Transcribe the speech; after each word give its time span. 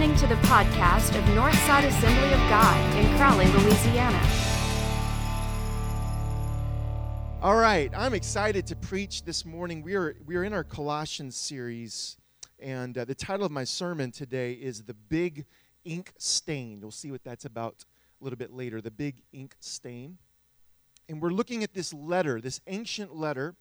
listening 0.00 0.16
to 0.16 0.34
the 0.34 0.40
podcast 0.48 1.14
of 1.14 1.22
Northside 1.34 1.84
Assembly 1.84 2.32
of 2.32 2.38
God 2.48 2.96
in 2.96 3.16
Crowley, 3.18 3.44
Louisiana. 3.48 4.18
All 7.42 7.56
right, 7.56 7.92
I'm 7.94 8.14
excited 8.14 8.66
to 8.68 8.76
preach 8.76 9.24
this 9.24 9.44
morning. 9.44 9.82
We 9.82 9.96
are 9.96 10.16
we 10.24 10.36
are 10.36 10.44
in 10.44 10.54
our 10.54 10.64
Colossians 10.64 11.36
series, 11.36 12.16
and 12.58 12.96
uh, 12.96 13.04
the 13.04 13.14
title 13.14 13.44
of 13.44 13.52
my 13.52 13.64
sermon 13.64 14.10
today 14.10 14.54
is 14.54 14.84
"The 14.84 14.94
Big 14.94 15.44
Ink 15.84 16.14
Stain." 16.16 16.80
You'll 16.80 16.92
see 16.92 17.10
what 17.10 17.22
that's 17.22 17.44
about 17.44 17.84
a 18.22 18.24
little 18.24 18.38
bit 18.38 18.54
later. 18.54 18.80
The 18.80 18.90
big 18.90 19.16
ink 19.34 19.54
stain, 19.60 20.16
and 21.10 21.20
we're 21.20 21.28
looking 21.28 21.62
at 21.62 21.74
this 21.74 21.92
letter, 21.92 22.40
this 22.40 22.62
ancient 22.68 23.14
letter, 23.14 23.54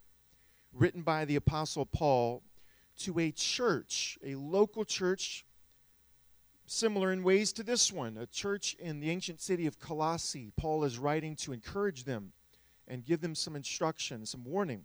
written 0.71 1.02
by 1.02 1.26
the 1.26 1.36
Apostle 1.36 1.86
Paul 1.86 2.44
to 3.00 3.20
a 3.20 3.30
church, 3.30 4.18
a 4.24 4.36
local 4.36 4.86
church, 4.86 5.46
similar 6.71 7.11
in 7.11 7.23
ways 7.23 7.51
to 7.54 7.64
this 7.64 7.91
one, 7.91 8.18
a 8.18 8.25
church 8.25 8.75
in 8.79 9.00
the 9.00 9.09
ancient 9.09 9.41
city 9.41 9.65
of 9.65 9.79
Colossae. 9.79 10.51
Paul 10.57 10.83
is 10.83 10.97
writing 10.97 11.36
to 11.37 11.54
encourage 11.54 12.04
them 12.04 12.32
and 12.87 13.05
give 13.05 13.21
them 13.21 13.36
some 13.36 13.55
instruction, 13.55 14.25
some 14.25 14.43
warning. 14.43 14.83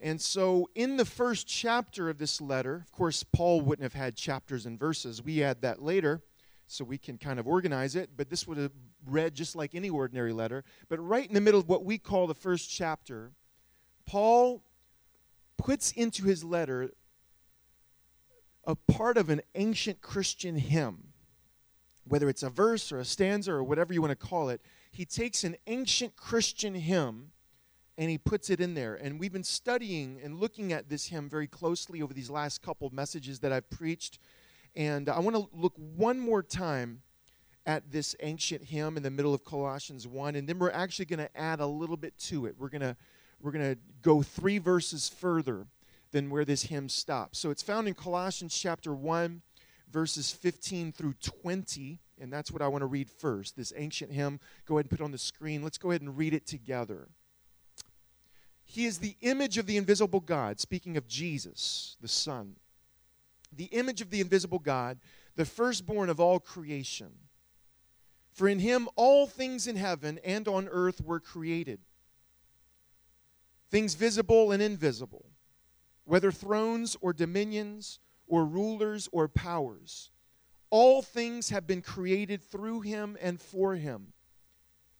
And 0.00 0.20
so, 0.20 0.68
in 0.74 0.96
the 0.96 1.04
first 1.04 1.46
chapter 1.46 2.10
of 2.10 2.18
this 2.18 2.40
letter, 2.40 2.82
of 2.84 2.92
course, 2.92 3.22
Paul 3.22 3.60
wouldn't 3.60 3.84
have 3.84 3.94
had 3.94 4.16
chapters 4.16 4.66
and 4.66 4.78
verses. 4.78 5.22
We 5.22 5.42
add 5.42 5.62
that 5.62 5.80
later, 5.80 6.22
so 6.66 6.84
we 6.84 6.98
can 6.98 7.16
kind 7.16 7.38
of 7.38 7.46
organize 7.46 7.96
it, 7.96 8.10
but 8.16 8.28
this 8.28 8.46
would 8.46 8.58
have 8.58 8.72
read 9.06 9.34
just 9.34 9.54
like 9.54 9.74
any 9.74 9.90
ordinary 9.90 10.32
letter. 10.32 10.64
But 10.88 10.98
right 10.98 11.26
in 11.26 11.34
the 11.34 11.40
middle 11.40 11.60
of 11.60 11.68
what 11.68 11.84
we 11.84 11.98
call 11.98 12.26
the 12.26 12.34
first 12.34 12.70
chapter, 12.70 13.32
Paul 14.04 14.62
puts 15.56 15.92
into 15.92 16.24
his 16.24 16.42
letter 16.42 16.90
a 18.66 18.74
part 18.74 19.16
of 19.16 19.30
an 19.30 19.42
ancient 19.54 20.00
Christian 20.00 20.56
hymn, 20.56 21.12
whether 22.06 22.28
it's 22.28 22.42
a 22.42 22.50
verse 22.50 22.92
or 22.92 22.98
a 22.98 23.04
stanza 23.04 23.52
or 23.52 23.62
whatever 23.62 23.92
you 23.92 24.00
want 24.00 24.18
to 24.18 24.26
call 24.26 24.48
it. 24.48 24.60
He 24.90 25.04
takes 25.04 25.44
an 25.44 25.56
ancient 25.66 26.16
Christian 26.16 26.74
hymn 26.74 27.32
and 27.96 28.10
he 28.10 28.18
puts 28.18 28.50
it 28.50 28.60
in 28.60 28.74
there. 28.74 28.94
And 28.94 29.20
we've 29.20 29.32
been 29.32 29.44
studying 29.44 30.20
and 30.22 30.40
looking 30.40 30.72
at 30.72 30.88
this 30.88 31.06
hymn 31.06 31.28
very 31.28 31.46
closely 31.46 32.02
over 32.02 32.12
these 32.12 32.30
last 32.30 32.62
couple 32.62 32.86
of 32.86 32.92
messages 32.92 33.40
that 33.40 33.52
I've 33.52 33.68
preached. 33.70 34.18
And 34.74 35.08
I 35.08 35.20
want 35.20 35.36
to 35.36 35.48
look 35.52 35.74
one 35.76 36.18
more 36.18 36.42
time 36.42 37.02
at 37.66 37.90
this 37.90 38.14
ancient 38.20 38.64
hymn 38.64 38.96
in 38.96 39.02
the 39.02 39.10
middle 39.10 39.32
of 39.32 39.44
Colossians 39.44 40.06
1, 40.06 40.36
and 40.36 40.48
then 40.48 40.58
we're 40.58 40.70
actually 40.70 41.06
going 41.06 41.20
to 41.20 41.34
add 41.36 41.60
a 41.60 41.66
little 41.66 41.96
bit 41.96 42.16
to 42.18 42.46
it. 42.46 42.56
We're 42.58 42.68
going 42.68 42.82
to 42.82 42.96
we're 43.40 43.52
going 43.52 43.74
to 43.74 43.80
go 44.00 44.22
three 44.22 44.58
verses 44.58 45.08
further 45.08 45.66
than 46.14 46.30
where 46.30 46.44
this 46.44 46.62
hymn 46.62 46.88
stops. 46.88 47.40
So 47.40 47.50
it's 47.50 47.60
found 47.60 47.88
in 47.88 47.94
Colossians 47.94 48.56
chapter 48.56 48.94
1, 48.94 49.42
verses 49.90 50.30
15 50.30 50.92
through 50.92 51.14
20, 51.20 51.98
and 52.20 52.32
that's 52.32 52.52
what 52.52 52.62
I 52.62 52.68
want 52.68 52.82
to 52.82 52.86
read 52.86 53.10
first. 53.10 53.56
This 53.56 53.72
ancient 53.76 54.12
hymn, 54.12 54.38
go 54.64 54.76
ahead 54.76 54.86
and 54.86 54.96
put 54.96 55.04
on 55.04 55.10
the 55.10 55.18
screen. 55.18 55.64
Let's 55.64 55.76
go 55.76 55.90
ahead 55.90 56.02
and 56.02 56.16
read 56.16 56.32
it 56.32 56.46
together. 56.46 57.08
He 58.64 58.86
is 58.86 58.98
the 58.98 59.16
image 59.22 59.58
of 59.58 59.66
the 59.66 59.76
invisible 59.76 60.20
God, 60.20 60.60
speaking 60.60 60.96
of 60.96 61.08
Jesus, 61.08 61.96
the 62.00 62.06
Son. 62.06 62.54
The 63.52 63.66
image 63.66 64.00
of 64.00 64.10
the 64.10 64.20
invisible 64.20 64.60
God, 64.60 64.98
the 65.34 65.44
firstborn 65.44 66.08
of 66.08 66.20
all 66.20 66.38
creation. 66.38 67.10
For 68.32 68.48
in 68.48 68.60
him 68.60 68.88
all 68.94 69.26
things 69.26 69.66
in 69.66 69.74
heaven 69.74 70.20
and 70.24 70.46
on 70.46 70.68
earth 70.68 71.00
were 71.00 71.20
created 71.20 71.80
things 73.74 73.94
visible 73.94 74.52
and 74.52 74.62
invisible, 74.62 75.24
whether 76.04 76.30
thrones 76.30 76.96
or 77.00 77.12
dominions 77.12 77.98
or 78.26 78.44
rulers 78.44 79.08
or 79.12 79.28
powers. 79.28 80.10
All 80.70 81.02
things 81.02 81.50
have 81.50 81.66
been 81.66 81.82
created 81.82 82.42
through 82.42 82.80
him 82.80 83.16
and 83.20 83.40
for 83.40 83.74
him. 83.74 84.12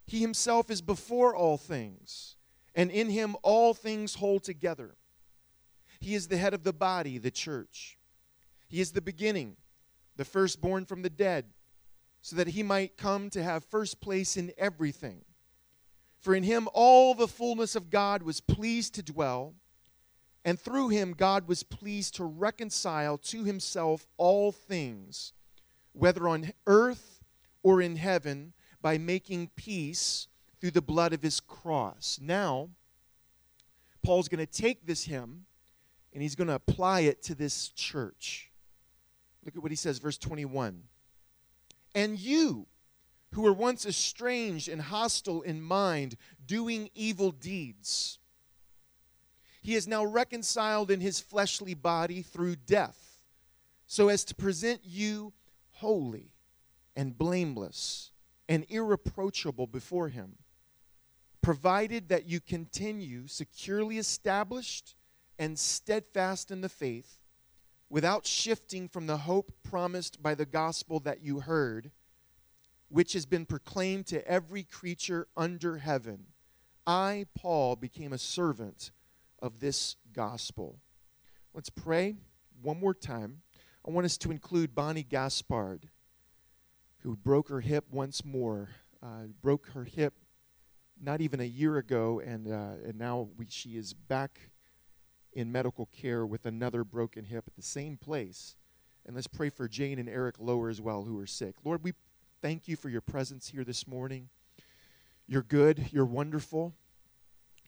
He 0.06 0.20
himself 0.20 0.70
is 0.70 0.82
before 0.82 1.34
all 1.34 1.56
things, 1.56 2.36
and 2.74 2.90
in 2.90 3.08
him 3.08 3.36
all 3.42 3.74
things 3.74 4.16
hold 4.16 4.44
together. 4.44 4.96
He 6.00 6.14
is 6.14 6.28
the 6.28 6.36
head 6.36 6.54
of 6.54 6.64
the 6.64 6.72
body, 6.72 7.18
the 7.18 7.30
church. 7.30 7.98
He 8.68 8.80
is 8.80 8.92
the 8.92 9.00
beginning, 9.00 9.56
the 10.16 10.24
firstborn 10.24 10.84
from 10.84 11.02
the 11.02 11.10
dead, 11.10 11.46
so 12.20 12.36
that 12.36 12.48
he 12.48 12.62
might 12.62 12.96
come 12.96 13.30
to 13.30 13.42
have 13.42 13.64
first 13.64 14.00
place 14.00 14.36
in 14.36 14.52
everything. 14.58 15.24
For 16.18 16.34
in 16.34 16.42
him 16.42 16.68
all 16.72 17.14
the 17.14 17.28
fullness 17.28 17.74
of 17.74 17.90
God 17.90 18.22
was 18.22 18.40
pleased 18.40 18.94
to 18.94 19.02
dwell, 19.02 19.54
and 20.44 20.60
through 20.60 20.88
him 20.88 21.12
God 21.12 21.48
was 21.48 21.62
pleased 21.62 22.14
to 22.16 22.24
reconcile 22.24 23.18
to 23.18 23.44
himself 23.44 24.06
all 24.16 24.52
things, 24.52 25.32
whether 25.92 26.28
on 26.28 26.52
earth 26.66 27.22
or 27.62 27.80
in 27.80 27.96
heaven, 27.96 28.52
by 28.82 28.98
making 28.98 29.50
peace 29.56 30.28
through 30.60 30.72
the 30.72 30.82
blood 30.82 31.12
of 31.12 31.22
his 31.22 31.40
cross. 31.40 32.18
Now, 32.20 32.68
Paul's 34.02 34.28
going 34.28 34.44
to 34.44 34.62
take 34.62 34.86
this 34.86 35.04
hymn 35.04 35.46
and 36.12 36.22
he's 36.22 36.34
going 36.34 36.48
to 36.48 36.54
apply 36.54 37.00
it 37.00 37.22
to 37.24 37.34
this 37.34 37.70
church. 37.70 38.50
Look 39.44 39.56
at 39.56 39.62
what 39.62 39.72
he 39.72 39.76
says, 39.76 39.98
verse 39.98 40.18
21. 40.18 40.82
And 41.94 42.18
you, 42.18 42.66
who 43.32 43.42
were 43.42 43.52
once 43.52 43.84
estranged 43.84 44.68
and 44.68 44.80
hostile 44.80 45.42
in 45.42 45.60
mind, 45.60 46.16
doing 46.46 46.90
evil 46.94 47.30
deeds. 47.30 48.18
He 49.64 49.76
is 49.76 49.88
now 49.88 50.04
reconciled 50.04 50.90
in 50.90 51.00
his 51.00 51.20
fleshly 51.20 51.72
body 51.72 52.20
through 52.20 52.56
death, 52.56 53.22
so 53.86 54.08
as 54.08 54.22
to 54.26 54.34
present 54.34 54.82
you 54.84 55.32
holy 55.70 56.34
and 56.94 57.16
blameless 57.16 58.12
and 58.46 58.66
irreproachable 58.68 59.66
before 59.66 60.10
him, 60.10 60.36
provided 61.40 62.10
that 62.10 62.26
you 62.26 62.40
continue 62.40 63.26
securely 63.26 63.96
established 63.96 64.96
and 65.38 65.58
steadfast 65.58 66.50
in 66.50 66.60
the 66.60 66.68
faith, 66.68 67.20
without 67.88 68.26
shifting 68.26 68.86
from 68.86 69.06
the 69.06 69.16
hope 69.16 69.50
promised 69.62 70.22
by 70.22 70.34
the 70.34 70.44
gospel 70.44 71.00
that 71.00 71.22
you 71.22 71.40
heard 71.40 71.90
which 72.90 73.14
has 73.14 73.24
been 73.24 73.46
proclaimed 73.46 74.06
to 74.06 74.28
every 74.28 74.62
creature 74.62 75.26
under 75.38 75.78
heaven. 75.78 76.26
I, 76.86 77.24
Paul, 77.34 77.76
became 77.76 78.12
a 78.12 78.18
servant 78.18 78.90
of 79.44 79.60
this 79.60 79.96
gospel. 80.14 80.78
Let's 81.52 81.68
pray 81.68 82.16
one 82.62 82.80
more 82.80 82.94
time. 82.94 83.42
I 83.86 83.90
want 83.90 84.06
us 84.06 84.16
to 84.18 84.30
include 84.30 84.74
Bonnie 84.74 85.02
Gaspard, 85.02 85.90
who 87.02 87.14
broke 87.14 87.50
her 87.50 87.60
hip 87.60 87.84
once 87.90 88.24
more. 88.24 88.70
Uh, 89.02 89.26
broke 89.42 89.68
her 89.74 89.84
hip 89.84 90.14
not 90.98 91.20
even 91.20 91.40
a 91.40 91.44
year 91.44 91.76
ago, 91.76 92.22
and, 92.24 92.50
uh, 92.50 92.86
and 92.86 92.96
now 92.96 93.28
we, 93.36 93.44
she 93.50 93.76
is 93.76 93.92
back 93.92 94.40
in 95.34 95.52
medical 95.52 95.90
care 95.92 96.24
with 96.24 96.46
another 96.46 96.82
broken 96.82 97.26
hip 97.26 97.44
at 97.46 97.54
the 97.54 97.60
same 97.60 97.98
place. 97.98 98.56
And 99.04 99.14
let's 99.14 99.26
pray 99.26 99.50
for 99.50 99.68
Jane 99.68 99.98
and 99.98 100.08
Eric 100.08 100.36
Lower 100.38 100.70
as 100.70 100.80
well, 100.80 101.02
who 101.02 101.18
are 101.18 101.26
sick. 101.26 101.56
Lord, 101.64 101.84
we 101.84 101.92
thank 102.40 102.66
you 102.66 102.76
for 102.76 102.88
your 102.88 103.02
presence 103.02 103.48
here 103.48 103.64
this 103.64 103.86
morning. 103.86 104.30
You're 105.26 105.42
good, 105.42 105.88
you're 105.92 106.06
wonderful. 106.06 106.72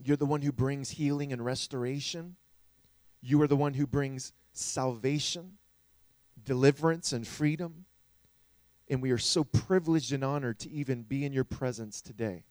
You're 0.02 0.16
the 0.16 0.26
one 0.26 0.42
who 0.42 0.52
brings 0.52 0.90
healing 0.90 1.32
and 1.32 1.44
restoration. 1.44 2.36
You 3.20 3.40
are 3.42 3.46
the 3.46 3.56
one 3.56 3.74
who 3.74 3.86
brings 3.86 4.32
salvation, 4.52 5.58
deliverance, 6.44 7.12
and 7.12 7.26
freedom. 7.26 7.86
And 8.88 9.02
we 9.02 9.10
are 9.10 9.18
so 9.18 9.42
privileged 9.42 10.12
and 10.12 10.22
honored 10.22 10.60
to 10.60 10.70
even 10.70 11.02
be 11.02 11.24
in 11.24 11.32
your 11.32 11.44
presence 11.44 12.00
today. 12.00 12.44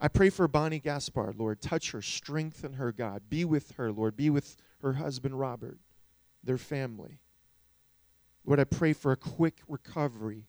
I 0.00 0.08
pray 0.08 0.30
for 0.30 0.46
Bonnie 0.46 0.80
Gaspard, 0.80 1.36
Lord. 1.36 1.60
Touch 1.60 1.92
her, 1.92 2.02
strengthen 2.02 2.74
her, 2.74 2.92
God. 2.92 3.22
Be 3.28 3.44
with 3.44 3.72
her, 3.72 3.90
Lord. 3.90 4.16
Be 4.16 4.30
with 4.30 4.56
her 4.82 4.94
husband, 4.94 5.38
Robert, 5.38 5.78
their 6.42 6.58
family. 6.58 7.20
Lord, 8.44 8.60
I 8.60 8.64
pray 8.64 8.92
for 8.92 9.12
a 9.12 9.16
quick 9.16 9.60
recovery 9.66 10.46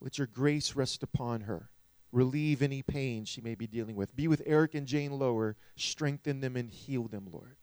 let 0.00 0.18
your 0.18 0.26
grace 0.26 0.76
rest 0.76 1.02
upon 1.02 1.42
her. 1.42 1.70
Relieve 2.12 2.62
any 2.62 2.82
pain 2.82 3.24
she 3.24 3.40
may 3.40 3.54
be 3.54 3.66
dealing 3.66 3.96
with. 3.96 4.16
Be 4.16 4.28
with 4.28 4.42
Eric 4.46 4.74
and 4.74 4.86
Jane 4.86 5.12
Lower. 5.12 5.56
Strengthen 5.76 6.40
them 6.40 6.56
and 6.56 6.70
heal 6.70 7.04
them, 7.04 7.28
Lord. 7.30 7.56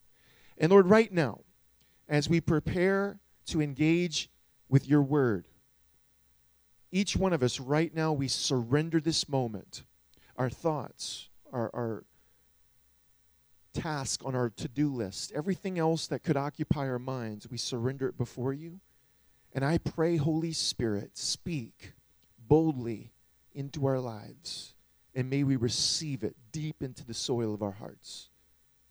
And 0.58 0.72
Lord, 0.72 0.88
right 0.88 1.12
now, 1.12 1.42
as 2.08 2.30
we 2.30 2.40
prepare 2.40 3.20
to 3.48 3.62
engage 3.62 4.30
with 4.70 4.88
your 4.88 5.02
word, 5.02 5.48
each 6.92 7.18
one 7.18 7.34
of 7.34 7.44
us 7.44 7.60
right 7.60 7.94
now, 7.94 8.14
we 8.14 8.28
surrender 8.28 9.02
this 9.02 9.28
moment, 9.28 9.84
our 10.38 10.50
thoughts, 10.50 11.30
our, 11.52 11.70
our 11.74 12.04
task 13.74 14.22
on 14.24 14.36
our 14.36 14.50
to 14.52 14.68
do 14.68 14.90
list, 14.90 15.32
everything 15.34 15.78
else 15.78 16.08
that 16.08 16.24
could 16.24 16.38
occupy 16.38 16.88
our 16.88 17.00
minds, 17.00 17.50
we 17.50 17.58
surrender 17.58 18.08
it 18.08 18.18
before 18.18 18.54
you. 18.54 18.80
And 19.54 19.66
I 19.66 19.78
pray, 19.78 20.18
Holy 20.18 20.54
Spirit, 20.54 21.18
speak 21.18 21.94
boldly 22.38 23.12
into 23.56 23.88
our 23.88 24.00
lives. 24.00 24.74
And 25.16 25.30
may 25.30 25.44
we 25.44 25.56
receive 25.56 26.24
it 26.24 26.36
deep 26.52 26.84
into 26.84 27.06
the 27.06 27.14
soil 27.14 27.54
of 27.54 27.64
our 27.64 27.72
hearts 27.72 28.30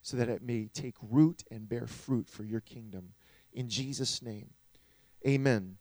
so 0.02 0.16
that 0.16 0.28
it 0.28 0.42
may 0.42 0.68
take 0.72 0.96
root 1.10 1.44
and 1.50 1.68
bear 1.68 1.86
fruit 1.86 2.28
for 2.28 2.42
your 2.44 2.60
kingdom. 2.60 3.12
In 3.52 3.68
Jesus' 3.68 4.20
name, 4.20 4.50
Amen. 5.26 5.78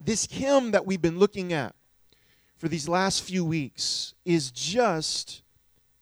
This 0.00 0.26
hymn 0.26 0.72
that 0.72 0.84
we've 0.84 1.00
been 1.00 1.18
looking 1.18 1.52
at 1.52 1.74
for 2.56 2.68
these 2.68 2.88
last 2.88 3.22
few 3.22 3.44
weeks 3.44 4.14
is 4.24 4.50
just 4.50 5.42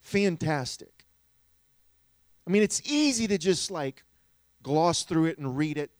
fantastic. 0.00 1.06
I 2.46 2.50
mean, 2.50 2.62
it's 2.62 2.82
easy 2.84 3.26
to 3.28 3.38
just 3.38 3.70
like 3.70 4.02
gloss 4.62 5.04
through 5.04 5.26
it 5.26 5.38
and 5.38 5.56
read 5.56 5.78
it 5.78 5.90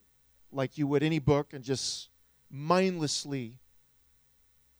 like 0.50 0.76
you 0.76 0.87
would 0.87 1.02
any 1.02 1.19
book 1.19 1.52
and 1.52 1.62
just 1.62 2.09
mindlessly 2.50 3.59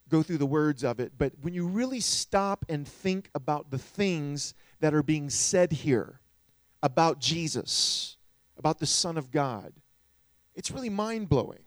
go 0.09 0.23
through 0.23 0.37
the 0.37 0.45
words 0.45 0.83
of 0.83 0.99
it. 0.99 1.13
But 1.17 1.33
when 1.41 1.53
you 1.53 1.67
really 1.67 1.99
stop 1.99 2.65
and 2.69 2.87
think 2.87 3.29
about 3.35 3.71
the 3.71 3.77
things 3.77 4.53
that 4.79 4.93
are 4.93 5.03
being 5.03 5.29
said 5.29 5.71
here 5.71 6.19
about 6.81 7.19
Jesus, 7.19 8.17
about 8.57 8.79
the 8.79 8.85
Son 8.85 9.17
of 9.17 9.31
God, 9.31 9.73
it's 10.55 10.71
really 10.71 10.89
mind 10.89 11.29
blowing. 11.29 11.63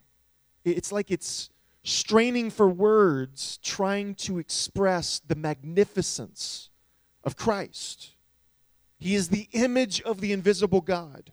It's 0.63 0.91
like 0.91 1.11
it's 1.11 1.49
straining 1.83 2.51
for 2.51 2.69
words, 2.69 3.57
trying 3.63 4.15
to 4.15 4.37
express 4.37 5.19
the 5.19 5.35
magnificence 5.35 6.69
of 7.23 7.35
Christ. 7.35 8.11
He 8.99 9.15
is 9.15 9.29
the 9.29 9.47
image 9.53 10.01
of 10.01 10.21
the 10.21 10.31
invisible 10.31 10.81
God. 10.81 11.31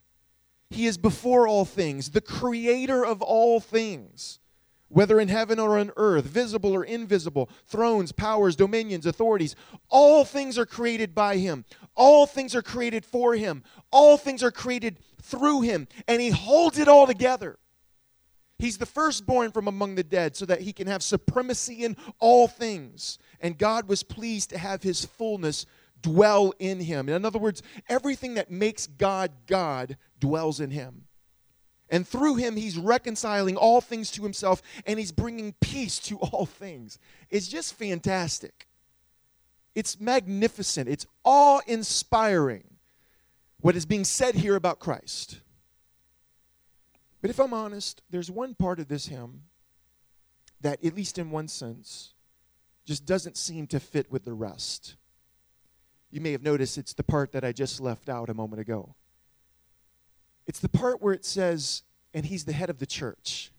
He 0.70 0.86
is 0.86 0.96
before 0.96 1.46
all 1.46 1.64
things, 1.64 2.10
the 2.10 2.20
creator 2.20 3.04
of 3.04 3.20
all 3.22 3.60
things, 3.60 4.38
whether 4.88 5.20
in 5.20 5.28
heaven 5.28 5.58
or 5.58 5.78
on 5.78 5.92
earth, 5.96 6.24
visible 6.24 6.72
or 6.72 6.84
invisible, 6.84 7.48
thrones, 7.66 8.12
powers, 8.12 8.56
dominions, 8.56 9.06
authorities. 9.06 9.54
All 9.88 10.24
things 10.24 10.58
are 10.58 10.66
created 10.66 11.14
by 11.14 11.36
him. 11.36 11.64
All 11.94 12.26
things 12.26 12.54
are 12.54 12.62
created 12.62 13.04
for 13.04 13.34
him. 13.34 13.62
All 13.90 14.16
things 14.16 14.42
are 14.42 14.50
created 14.50 14.98
through 15.20 15.62
him. 15.62 15.88
And 16.06 16.20
he 16.20 16.30
holds 16.30 16.78
it 16.78 16.88
all 16.88 17.06
together. 17.06 17.58
He's 18.58 18.78
the 18.78 18.86
firstborn 18.86 19.52
from 19.52 19.68
among 19.68 19.94
the 19.94 20.02
dead 20.02 20.34
so 20.34 20.44
that 20.46 20.62
he 20.62 20.72
can 20.72 20.88
have 20.88 21.02
supremacy 21.02 21.84
in 21.84 21.96
all 22.18 22.48
things. 22.48 23.18
And 23.40 23.56
God 23.56 23.88
was 23.88 24.02
pleased 24.02 24.50
to 24.50 24.58
have 24.58 24.82
his 24.82 25.04
fullness 25.04 25.64
dwell 26.02 26.52
in 26.58 26.80
him. 26.80 27.08
In 27.08 27.24
other 27.24 27.38
words, 27.38 27.62
everything 27.88 28.34
that 28.34 28.50
makes 28.50 28.86
God 28.86 29.32
God 29.46 29.96
dwells 30.18 30.60
in 30.60 30.70
him. 30.70 31.04
And 31.90 32.06
through 32.06 32.36
him, 32.36 32.56
he's 32.56 32.76
reconciling 32.76 33.56
all 33.56 33.80
things 33.80 34.10
to 34.12 34.22
himself 34.22 34.62
and 34.86 34.98
he's 34.98 35.12
bringing 35.12 35.54
peace 35.60 35.98
to 36.00 36.18
all 36.18 36.46
things. 36.46 36.98
It's 37.30 37.48
just 37.48 37.74
fantastic. 37.74 38.68
It's 39.74 40.00
magnificent. 40.00 40.88
It's 40.88 41.06
awe 41.24 41.60
inspiring 41.66 42.64
what 43.60 43.76
is 43.76 43.86
being 43.86 44.04
said 44.04 44.34
here 44.34 44.56
about 44.56 44.80
Christ. 44.80 45.40
But 47.20 47.30
if 47.30 47.38
I'm 47.38 47.54
honest, 47.54 48.02
there's 48.10 48.30
one 48.30 48.54
part 48.54 48.78
of 48.78 48.88
this 48.88 49.06
hymn 49.06 49.42
that, 50.60 50.84
at 50.84 50.94
least 50.94 51.18
in 51.18 51.30
one 51.30 51.48
sense, 51.48 52.14
just 52.84 53.06
doesn't 53.06 53.36
seem 53.36 53.66
to 53.68 53.80
fit 53.80 54.10
with 54.10 54.24
the 54.24 54.32
rest. 54.32 54.96
You 56.10 56.20
may 56.20 56.32
have 56.32 56.42
noticed 56.42 56.78
it's 56.78 56.94
the 56.94 57.02
part 57.02 57.32
that 57.32 57.44
I 57.44 57.52
just 57.52 57.80
left 57.80 58.08
out 58.08 58.30
a 58.30 58.34
moment 58.34 58.60
ago. 58.60 58.94
It's 60.48 60.58
the 60.58 60.68
part 60.68 61.00
where 61.00 61.14
it 61.14 61.24
says, 61.24 61.82
and 62.12 62.26
he's 62.26 62.44
the 62.44 62.52
head 62.52 62.70
of 62.70 62.78
the 62.78 62.86
church. 62.86 63.52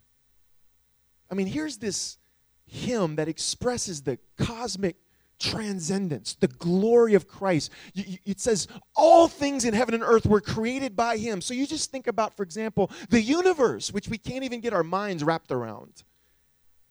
I 1.31 1.35
mean, 1.35 1.47
here's 1.47 1.77
this 1.77 2.17
hymn 2.65 3.15
that 3.15 3.27
expresses 3.27 4.01
the 4.01 4.17
cosmic 4.37 4.97
transcendence, 5.39 6.35
the 6.35 6.47
glory 6.47 7.13
of 7.13 7.27
Christ. 7.27 7.71
It 7.95 8.39
says, 8.39 8.67
all 8.95 9.27
things 9.27 9.63
in 9.63 9.73
heaven 9.73 9.93
and 9.93 10.03
earth 10.03 10.25
were 10.25 10.41
created 10.41 10.95
by 10.95 11.17
him. 11.17 11.41
So 11.41 11.53
you 11.53 11.65
just 11.65 11.91
think 11.91 12.07
about, 12.07 12.35
for 12.35 12.43
example, 12.43 12.91
the 13.09 13.21
universe, 13.21 13.93
which 13.93 14.09
we 14.09 14.17
can't 14.17 14.43
even 14.43 14.59
get 14.59 14.73
our 14.73 14.83
minds 14.83 15.23
wrapped 15.23 15.51
around. 15.51 16.03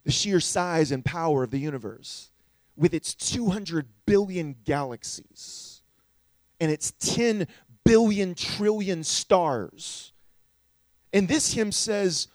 The 0.05 0.13
sheer 0.13 0.41
size 0.41 0.91
and 0.93 1.05
power 1.05 1.43
of 1.43 1.51
the 1.51 1.59
universe 1.59 2.31
with 2.77 2.95
its 2.95 3.13
200 3.15 3.87
billion 4.07 4.55
galaxies 4.65 5.83
and 6.61 6.71
its 6.71 6.93
10 7.01 7.47
billion 7.89 8.35
trillion 8.35 9.03
stars. 9.03 10.13
And 11.11 11.27
this 11.27 11.55
hymn 11.55 11.73
says, 11.73 12.29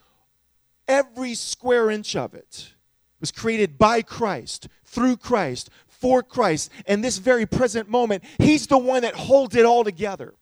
every 0.88 1.36
square 1.36 1.92
inch 1.92 2.16
of 2.16 2.34
it 2.34 2.74
was 3.20 3.32
created 3.32 3.78
by 3.78 4.02
Christ, 4.02 4.68
through 4.84 5.18
Christ, 5.18 5.70
for 5.86 6.24
Christ. 6.24 6.72
And 6.88 7.04
this 7.04 7.20
very 7.20 7.46
present 7.46 7.88
moment, 7.88 8.24
He's 8.40 8.66
the 8.66 8.80
one 8.80 9.04
that 9.04 9.14
holds 9.14 9.56
it 9.56 9.64
all 9.64 9.84
together. 9.84 10.34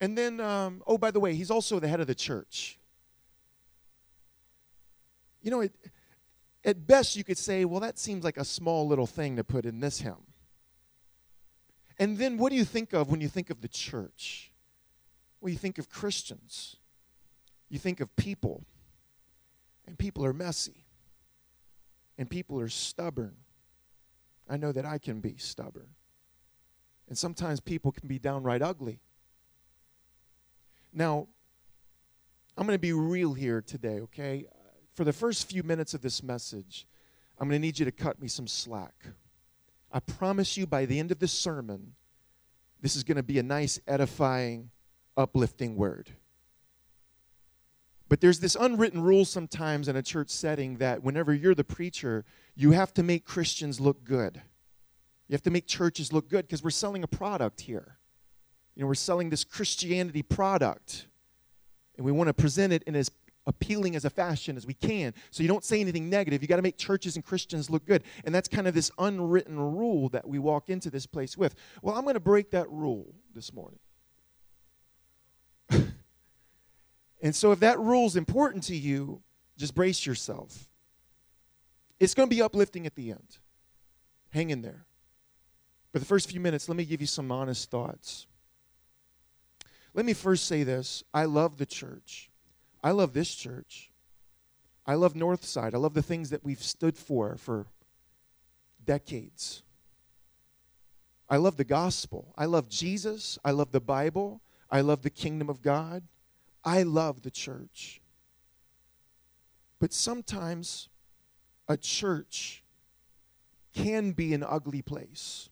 And 0.00 0.16
then, 0.16 0.38
um, 0.38 0.82
oh, 0.86 0.98
by 0.98 1.10
the 1.10 1.18
way, 1.18 1.34
He's 1.34 1.50
also 1.50 1.80
the 1.80 1.88
head 1.88 2.00
of 2.00 2.06
the 2.06 2.14
church. 2.14 2.78
You 5.42 5.50
know, 5.50 5.60
it, 5.60 5.72
at 6.64 6.86
best 6.86 7.16
you 7.16 7.24
could 7.24 7.38
say, 7.38 7.64
well, 7.64 7.80
that 7.80 7.98
seems 7.98 8.22
like 8.22 8.36
a 8.36 8.44
small 8.44 8.86
little 8.86 9.06
thing 9.06 9.36
to 9.36 9.44
put 9.44 9.64
in 9.66 9.80
this 9.80 10.00
hymn. 10.00 10.35
And 11.98 12.18
then 12.18 12.36
what 12.38 12.50
do 12.50 12.56
you 12.56 12.64
think 12.64 12.92
of 12.92 13.10
when 13.10 13.20
you 13.20 13.28
think 13.28 13.50
of 13.50 13.60
the 13.60 13.68
church? 13.68 14.52
Well, 15.40 15.50
you 15.50 15.58
think 15.58 15.78
of 15.78 15.88
Christians, 15.88 16.76
you 17.68 17.78
think 17.78 18.00
of 18.00 18.14
people, 18.16 18.64
and 19.86 19.98
people 19.98 20.24
are 20.24 20.32
messy 20.32 20.84
and 22.18 22.28
people 22.28 22.60
are 22.60 22.68
stubborn. 22.68 23.36
I 24.48 24.56
know 24.56 24.72
that 24.72 24.84
I 24.84 24.98
can 24.98 25.20
be 25.20 25.36
stubborn. 25.38 25.88
And 27.08 27.16
sometimes 27.16 27.60
people 27.60 27.92
can 27.92 28.08
be 28.08 28.18
downright 28.18 28.62
ugly. 28.62 29.00
Now, 30.92 31.28
I'm 32.56 32.66
going 32.66 32.74
to 32.74 32.80
be 32.80 32.92
real 32.92 33.34
here 33.34 33.60
today, 33.60 34.00
okay? 34.00 34.46
For 34.94 35.04
the 35.04 35.12
first 35.12 35.48
few 35.48 35.62
minutes 35.62 35.94
of 35.94 36.00
this 36.00 36.22
message, 36.22 36.86
I'm 37.38 37.48
going 37.48 37.60
to 37.60 37.66
need 37.66 37.78
you 37.78 37.84
to 37.84 37.92
cut 37.92 38.20
me 38.20 38.28
some 38.28 38.46
slack. 38.46 38.94
I 39.96 40.00
promise 40.00 40.58
you 40.58 40.66
by 40.66 40.84
the 40.84 40.98
end 40.98 41.10
of 41.10 41.20
this 41.20 41.32
sermon, 41.32 41.94
this 42.82 42.96
is 42.96 43.02
going 43.02 43.16
to 43.16 43.22
be 43.22 43.38
a 43.38 43.42
nice, 43.42 43.80
edifying, 43.86 44.68
uplifting 45.16 45.74
word. 45.74 46.10
But 48.06 48.20
there's 48.20 48.38
this 48.38 48.58
unwritten 48.60 49.00
rule 49.00 49.24
sometimes 49.24 49.88
in 49.88 49.96
a 49.96 50.02
church 50.02 50.28
setting 50.28 50.76
that 50.76 51.02
whenever 51.02 51.32
you're 51.32 51.54
the 51.54 51.64
preacher, 51.64 52.26
you 52.54 52.72
have 52.72 52.92
to 52.92 53.02
make 53.02 53.24
Christians 53.24 53.80
look 53.80 54.04
good. 54.04 54.42
You 55.28 55.32
have 55.32 55.42
to 55.44 55.50
make 55.50 55.66
churches 55.66 56.12
look 56.12 56.28
good 56.28 56.46
because 56.46 56.62
we're 56.62 56.68
selling 56.68 57.02
a 57.02 57.08
product 57.08 57.62
here. 57.62 57.96
You 58.74 58.82
know, 58.82 58.88
we're 58.88 58.96
selling 58.96 59.30
this 59.30 59.44
Christianity 59.44 60.22
product. 60.22 61.06
And 61.96 62.04
we 62.04 62.12
want 62.12 62.28
to 62.28 62.34
present 62.34 62.74
it 62.74 62.82
in 62.82 62.96
as 62.96 63.10
appealing 63.46 63.96
as 63.96 64.04
a 64.04 64.10
fashion 64.10 64.56
as 64.56 64.66
we 64.66 64.74
can. 64.74 65.14
So 65.30 65.42
you 65.42 65.48
don't 65.48 65.64
say 65.64 65.80
anything 65.80 66.10
negative. 66.10 66.42
You 66.42 66.48
got 66.48 66.56
to 66.56 66.62
make 66.62 66.76
churches 66.76 67.16
and 67.16 67.24
Christians 67.24 67.70
look 67.70 67.86
good. 67.86 68.02
And 68.24 68.34
that's 68.34 68.48
kind 68.48 68.66
of 68.66 68.74
this 68.74 68.90
unwritten 68.98 69.58
rule 69.58 70.08
that 70.10 70.26
we 70.26 70.38
walk 70.38 70.68
into 70.68 70.90
this 70.90 71.06
place 71.06 71.36
with. 71.36 71.54
Well, 71.82 71.94
I'm 71.96 72.02
going 72.02 72.14
to 72.14 72.20
break 72.20 72.50
that 72.50 72.70
rule 72.70 73.14
this 73.34 73.52
morning. 73.52 73.78
And 77.22 77.34
so, 77.34 77.50
if 77.50 77.60
that 77.60 77.80
rule 77.80 78.06
is 78.06 78.14
important 78.14 78.64
to 78.64 78.76
you, 78.76 79.22
just 79.56 79.74
brace 79.74 80.04
yourself. 80.04 80.68
It's 81.98 82.14
going 82.14 82.28
to 82.28 82.34
be 82.34 82.42
uplifting 82.42 82.86
at 82.86 82.94
the 82.94 83.10
end. 83.10 83.38
Hang 84.30 84.50
in 84.50 84.60
there. 84.60 84.84
For 85.92 85.98
the 85.98 86.04
first 86.04 86.30
few 86.30 86.40
minutes, 86.40 86.68
let 86.68 86.76
me 86.76 86.84
give 86.84 87.00
you 87.00 87.06
some 87.06 87.32
honest 87.32 87.70
thoughts. 87.70 88.26
Let 89.94 90.04
me 90.04 90.12
first 90.12 90.44
say 90.46 90.62
this 90.62 91.04
I 91.14 91.24
love 91.24 91.56
the 91.56 91.66
church. 91.66 92.30
I 92.86 92.92
love 92.92 93.14
this 93.14 93.34
church. 93.34 93.90
I 94.86 94.94
love 94.94 95.14
Northside. 95.14 95.74
I 95.74 95.78
love 95.78 95.94
the 95.94 96.02
things 96.02 96.30
that 96.30 96.44
we've 96.44 96.62
stood 96.62 96.96
for 96.96 97.36
for 97.36 97.66
decades. 98.84 99.64
I 101.28 101.38
love 101.38 101.56
the 101.56 101.64
gospel. 101.64 102.32
I 102.38 102.44
love 102.44 102.68
Jesus. 102.68 103.40
I 103.44 103.50
love 103.50 103.72
the 103.72 103.80
Bible. 103.80 104.40
I 104.70 104.82
love 104.82 105.02
the 105.02 105.10
kingdom 105.10 105.50
of 105.50 105.62
God. 105.62 106.04
I 106.64 106.84
love 106.84 107.22
the 107.22 107.30
church. 107.32 108.00
But 109.80 109.92
sometimes 109.92 110.88
a 111.66 111.76
church 111.76 112.62
can 113.74 114.12
be 114.12 114.32
an 114.32 114.44
ugly 114.48 114.82
place 114.82 115.48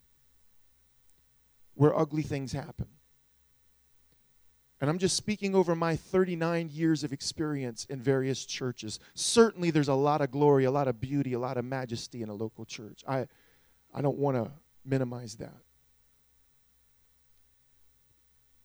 where 1.74 1.98
ugly 1.98 2.22
things 2.22 2.52
happen. 2.52 2.86
And 4.80 4.90
I'm 4.90 4.98
just 4.98 5.16
speaking 5.16 5.54
over 5.54 5.74
my 5.74 5.96
39 5.96 6.68
years 6.72 7.04
of 7.04 7.12
experience 7.12 7.86
in 7.88 8.00
various 8.00 8.44
churches. 8.44 8.98
Certainly, 9.14 9.70
there's 9.70 9.88
a 9.88 9.94
lot 9.94 10.20
of 10.20 10.30
glory, 10.30 10.64
a 10.64 10.70
lot 10.70 10.88
of 10.88 11.00
beauty, 11.00 11.32
a 11.32 11.38
lot 11.38 11.56
of 11.56 11.64
majesty 11.64 12.22
in 12.22 12.28
a 12.28 12.34
local 12.34 12.64
church. 12.64 13.02
I, 13.06 13.26
I 13.94 14.02
don't 14.02 14.18
want 14.18 14.36
to 14.36 14.50
minimize 14.84 15.36
that. 15.36 15.56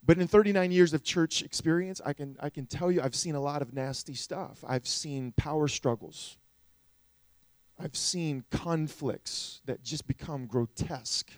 But 0.06 0.18
in 0.18 0.28
39 0.28 0.72
years 0.72 0.94
of 0.94 1.04
church 1.04 1.44
experience, 1.44 2.02
I 2.04 2.14
can, 2.14 2.36
I 2.40 2.50
can 2.50 2.66
tell 2.66 2.92
you 2.92 3.02
I've 3.02 3.14
seen 3.14 3.36
a 3.36 3.40
lot 3.40 3.62
of 3.62 3.74
nasty 3.74 4.16
stuff. 4.16 4.64
I've 4.68 4.88
seen 4.88 5.34
power 5.38 5.68
struggles. 5.68 6.38
I've 7.80 7.96
seen 7.96 8.44
conflicts 8.50 9.62
that 9.66 9.84
just 9.84 10.08
become 10.08 10.48
grotesque. 10.48 11.32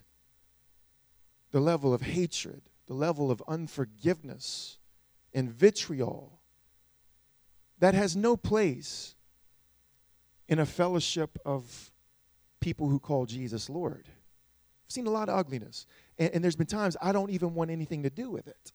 The 1.51 1.59
level 1.59 1.93
of 1.93 2.01
hatred, 2.01 2.61
the 2.87 2.93
level 2.93 3.31
of 3.31 3.41
unforgiveness 3.47 4.77
and 5.33 5.49
vitriol 5.49 6.39
that 7.79 7.93
has 7.93 8.15
no 8.15 8.37
place 8.37 9.15
in 10.47 10.59
a 10.59 10.65
fellowship 10.65 11.37
of 11.45 11.91
people 12.59 12.89
who 12.89 12.99
call 12.99 13.25
Jesus 13.25 13.69
Lord. 13.69 14.05
I've 14.07 14.91
seen 14.91 15.07
a 15.07 15.11
lot 15.11 15.29
of 15.29 15.37
ugliness. 15.37 15.87
And, 16.17 16.35
and 16.35 16.43
there's 16.43 16.55
been 16.55 16.67
times 16.67 16.95
I 17.01 17.11
don't 17.11 17.31
even 17.31 17.55
want 17.55 17.71
anything 17.71 18.03
to 18.03 18.09
do 18.09 18.29
with 18.29 18.47
it. 18.47 18.71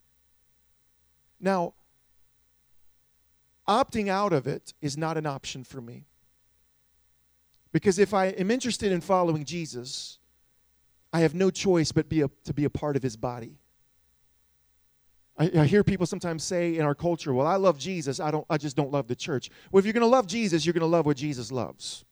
Now, 1.39 1.75
opting 3.69 4.09
out 4.09 4.33
of 4.33 4.47
it 4.47 4.73
is 4.81 4.97
not 4.97 5.17
an 5.17 5.27
option 5.27 5.65
for 5.65 5.81
me. 5.81 6.07
Because 7.73 7.99
if 7.99 8.15
I 8.15 8.27
am 8.29 8.51
interested 8.51 8.91
in 8.91 9.01
following 9.01 9.45
Jesus, 9.45 10.19
I 11.13 11.21
have 11.21 11.35
no 11.35 11.51
choice 11.51 11.93
but 11.93 12.09
be 12.09 12.23
a, 12.23 12.31
to 12.45 12.55
be 12.55 12.65
a 12.65 12.71
part 12.71 12.97
of 12.97 13.03
his 13.03 13.17
body. 13.17 13.59
I, 15.39 15.51
I, 15.59 15.67
hear 15.67 15.85
people 15.85 16.07
sometimes 16.07 16.43
say 16.43 16.77
in 16.77 16.83
our 16.83 16.95
culture, 16.95 17.35
well, 17.35 17.47
I 17.47 17.57
love 17.57 17.79
Jesus, 17.79 18.21
I, 18.21 18.31
don't, 18.31 18.47
I 18.49 18.57
just 18.57 18.77
don't 18.77 18.91
love 18.91 19.07
the 19.07 19.17
church. 19.17 19.51
Well, 19.71 19.79
if 19.79 19.85
you're 19.85 19.93
going 19.93 20.01
to 20.01 20.07
love 20.07 20.27
Jesus, 20.27 20.65
you're 20.65 20.73
going 20.73 20.81
to 20.81 20.87
love 20.87 21.07
what 21.07 21.17
Jesus 21.17 21.53
loves. 21.53 22.05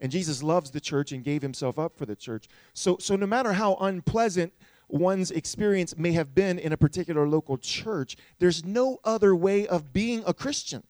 And 0.00 0.12
Jesus 0.12 0.42
loves 0.42 0.70
the 0.70 0.80
church 0.80 1.12
and 1.12 1.24
gave 1.24 1.42
himself 1.42 1.78
up 1.78 1.96
for 1.96 2.06
the 2.06 2.16
church. 2.16 2.48
So, 2.74 2.98
so 2.98 3.16
no 3.16 3.26
matter 3.26 3.52
how 3.52 3.76
unpleasant 3.76 4.52
one's 4.88 5.30
experience 5.30 5.96
may 5.96 6.12
have 6.12 6.34
been 6.34 6.58
in 6.58 6.72
a 6.72 6.76
particular 6.76 7.28
local 7.28 7.56
church, 7.56 8.16
there's 8.38 8.64
no 8.64 8.98
other 9.04 9.34
way 9.34 9.66
of 9.66 9.92
being 9.92 10.22
a 10.26 10.34
Christian 10.34 10.82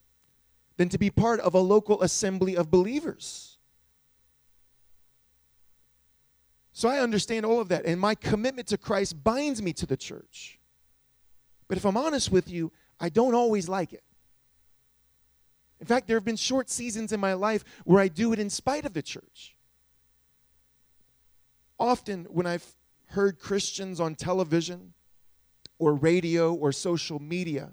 than 0.77 0.89
to 0.89 0.99
be 0.99 1.11
part 1.11 1.41
of 1.41 1.55
a 1.55 1.61
local 1.61 2.03
assembly 2.03 2.57
of 2.57 2.71
believers. 2.71 3.59
So 6.73 6.89
I 6.89 6.99
understand 6.99 7.47
all 7.47 7.61
of 7.61 7.69
that, 7.69 7.87
and 7.87 7.99
my 7.99 8.15
commitment 8.15 8.69
to 8.69 8.77
Christ 8.77 9.23
binds 9.25 9.63
me 9.63 9.73
to 9.75 9.87
the 9.87 9.97
church. 9.97 10.59
But 11.69 11.79
if 11.79 11.85
I'm 11.85 11.97
honest 11.97 12.31
with 12.31 12.51
you, 12.51 12.73
I 13.01 13.09
don't 13.09 13.35
always 13.35 13.69
like 13.69 13.93
it. 13.93 14.03
In 15.81 15.87
fact, 15.87 16.07
there 16.07 16.17
have 16.17 16.25
been 16.25 16.37
short 16.37 16.71
seasons 16.71 17.13
in 17.13 17.21
my 17.21 17.35
life 17.35 17.65
where 17.85 18.01
I 18.01 18.09
do 18.09 18.33
it 18.33 18.39
in 18.39 18.49
spite 18.49 18.87
of 18.87 18.95
the 18.95 19.03
church. 19.03 19.57
Often, 21.79 22.25
when 22.31 22.47
I've 22.47 22.65
heard 23.09 23.39
Christians 23.39 24.01
on 24.01 24.15
television 24.15 24.95
or 25.79 25.95
radio 25.95 26.55
or 26.55 26.73
social 26.73 27.19
media, 27.19 27.73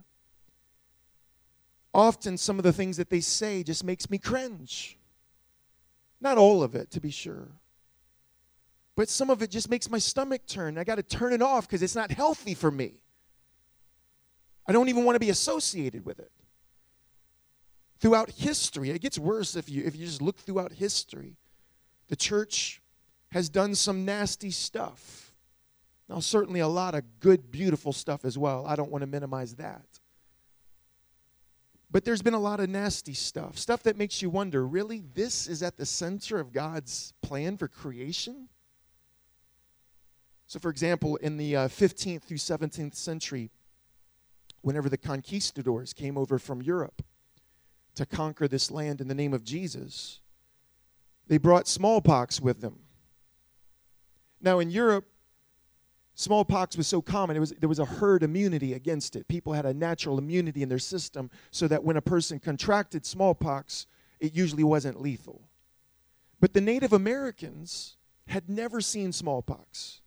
often 1.94 2.38
some 2.38 2.58
of 2.58 2.64
the 2.64 2.74
things 2.74 2.98
that 2.98 3.10
they 3.10 3.22
say 3.22 3.64
just 3.64 3.84
makes 3.84 4.10
me 4.10 4.18
cringe. 4.18 4.98
Not 6.20 6.38
all 6.38 6.64
of 6.64 6.76
it, 6.76 6.92
to 6.92 7.00
be 7.00 7.12
sure. 7.12 7.48
But 8.96 9.10
some 9.10 9.30
of 9.30 9.42
it 9.42 9.50
just 9.50 9.70
makes 9.70 9.90
my 9.90 9.98
stomach 9.98 10.46
turn. 10.46 10.78
I 10.78 10.84
got 10.84 10.96
to 10.96 11.04
turn 11.04 11.34
it 11.34 11.42
off 11.42 11.68
because 11.68 11.82
it's 11.82 11.96
not 11.96 12.12
healthy 12.12 12.54
for 12.54 12.70
me. 12.70 13.03
I 14.66 14.72
don't 14.72 14.90
even 14.90 15.04
want 15.04 15.16
to 15.16 15.20
be 15.20 15.30
associated 15.30 16.06
with 16.06 16.20
it. 16.20 16.32
Throughout 18.00 18.30
history, 18.32 18.90
it 18.90 19.02
gets 19.02 19.18
worse 19.18 19.56
if 19.56 19.70
you 19.70 19.84
if 19.86 19.96
you 19.96 20.06
just 20.06 20.22
look 20.22 20.38
throughout 20.38 20.74
history. 20.74 21.38
The 22.10 22.16
church 22.16 22.82
has 23.32 23.50
done 23.50 23.76
some 23.76 24.06
nasty 24.06 24.52
stuff. 24.52 25.34
Now, 26.10 26.20
certainly 26.20 26.60
a 26.60 26.68
lot 26.68 26.96
of 26.96 27.04
good, 27.20 27.50
beautiful 27.50 27.94
stuff 27.94 28.26
as 28.26 28.38
well. 28.38 28.66
I 28.68 28.76
don't 28.76 28.92
want 28.92 29.02
to 29.02 29.08
minimize 29.08 29.56
that. 29.56 29.86
But 31.90 32.06
there's 32.06 32.22
been 32.22 32.34
a 32.34 32.40
lot 32.40 32.60
of 32.60 32.70
nasty 32.70 33.14
stuff, 33.14 33.58
stuff 33.58 33.84
that 33.84 33.98
makes 33.98 34.22
you 34.22 34.30
wonder 34.30 34.66
really, 34.66 35.04
this 35.14 35.48
is 35.48 35.62
at 35.62 35.78
the 35.78 35.86
center 35.86 36.40
of 36.40 36.52
God's 36.52 37.14
plan 37.22 37.56
for 37.56 37.68
creation? 37.68 38.50
So, 40.48 40.60
for 40.60 40.70
example, 40.70 41.16
in 41.18 41.38
the 41.38 41.56
uh, 41.56 41.68
15th 41.68 42.24
through 42.24 42.38
17th 42.38 42.96
century, 42.96 43.50
whenever 44.64 44.90
the 44.90 44.98
conquistadors 44.98 45.94
came 45.94 46.18
over 46.18 46.40
from 46.40 46.62
Europe 46.62 47.04
to 47.96 48.06
conquer 48.06 48.48
this 48.48 48.72
land 48.72 49.02
in 49.02 49.08
the 49.08 49.14
name 49.14 49.34
of 49.34 49.44
Jesus, 49.44 50.20
they 51.28 51.38
brought 51.38 51.68
smallpox 51.68 52.42
with 52.42 52.62
them. 52.62 52.80
Now, 54.42 54.60
in 54.60 54.72
Europe, 54.72 55.06
smallpox 56.16 56.76
was 56.76 56.88
so 56.88 57.02
common, 57.02 57.36
it 57.38 57.40
was, 57.40 57.52
there 57.52 57.70
was 57.70 57.80
a 57.80 57.86
herd 57.86 58.24
immunity 58.24 58.74
against 58.74 59.16
it. 59.16 59.28
People 59.28 59.54
had 59.54 59.66
a 59.66 59.74
natural 59.74 60.18
immunity 60.18 60.64
in 60.64 60.70
their 60.70 60.80
system 60.80 61.30
so 61.52 61.68
that 61.68 61.84
when 61.84 61.98
a 61.98 62.02
person 62.02 62.40
contracted 62.40 63.06
smallpox, 63.06 63.86
it 64.20 64.34
usually 64.34 64.64
wasn't 64.64 65.00
lethal. 65.00 65.42
But 66.40 66.54
the 66.54 66.62
Native 66.62 66.94
Americans 66.94 67.98
had 68.28 68.50
never 68.50 68.82
seen 68.82 69.12
smallpox. 69.12 70.02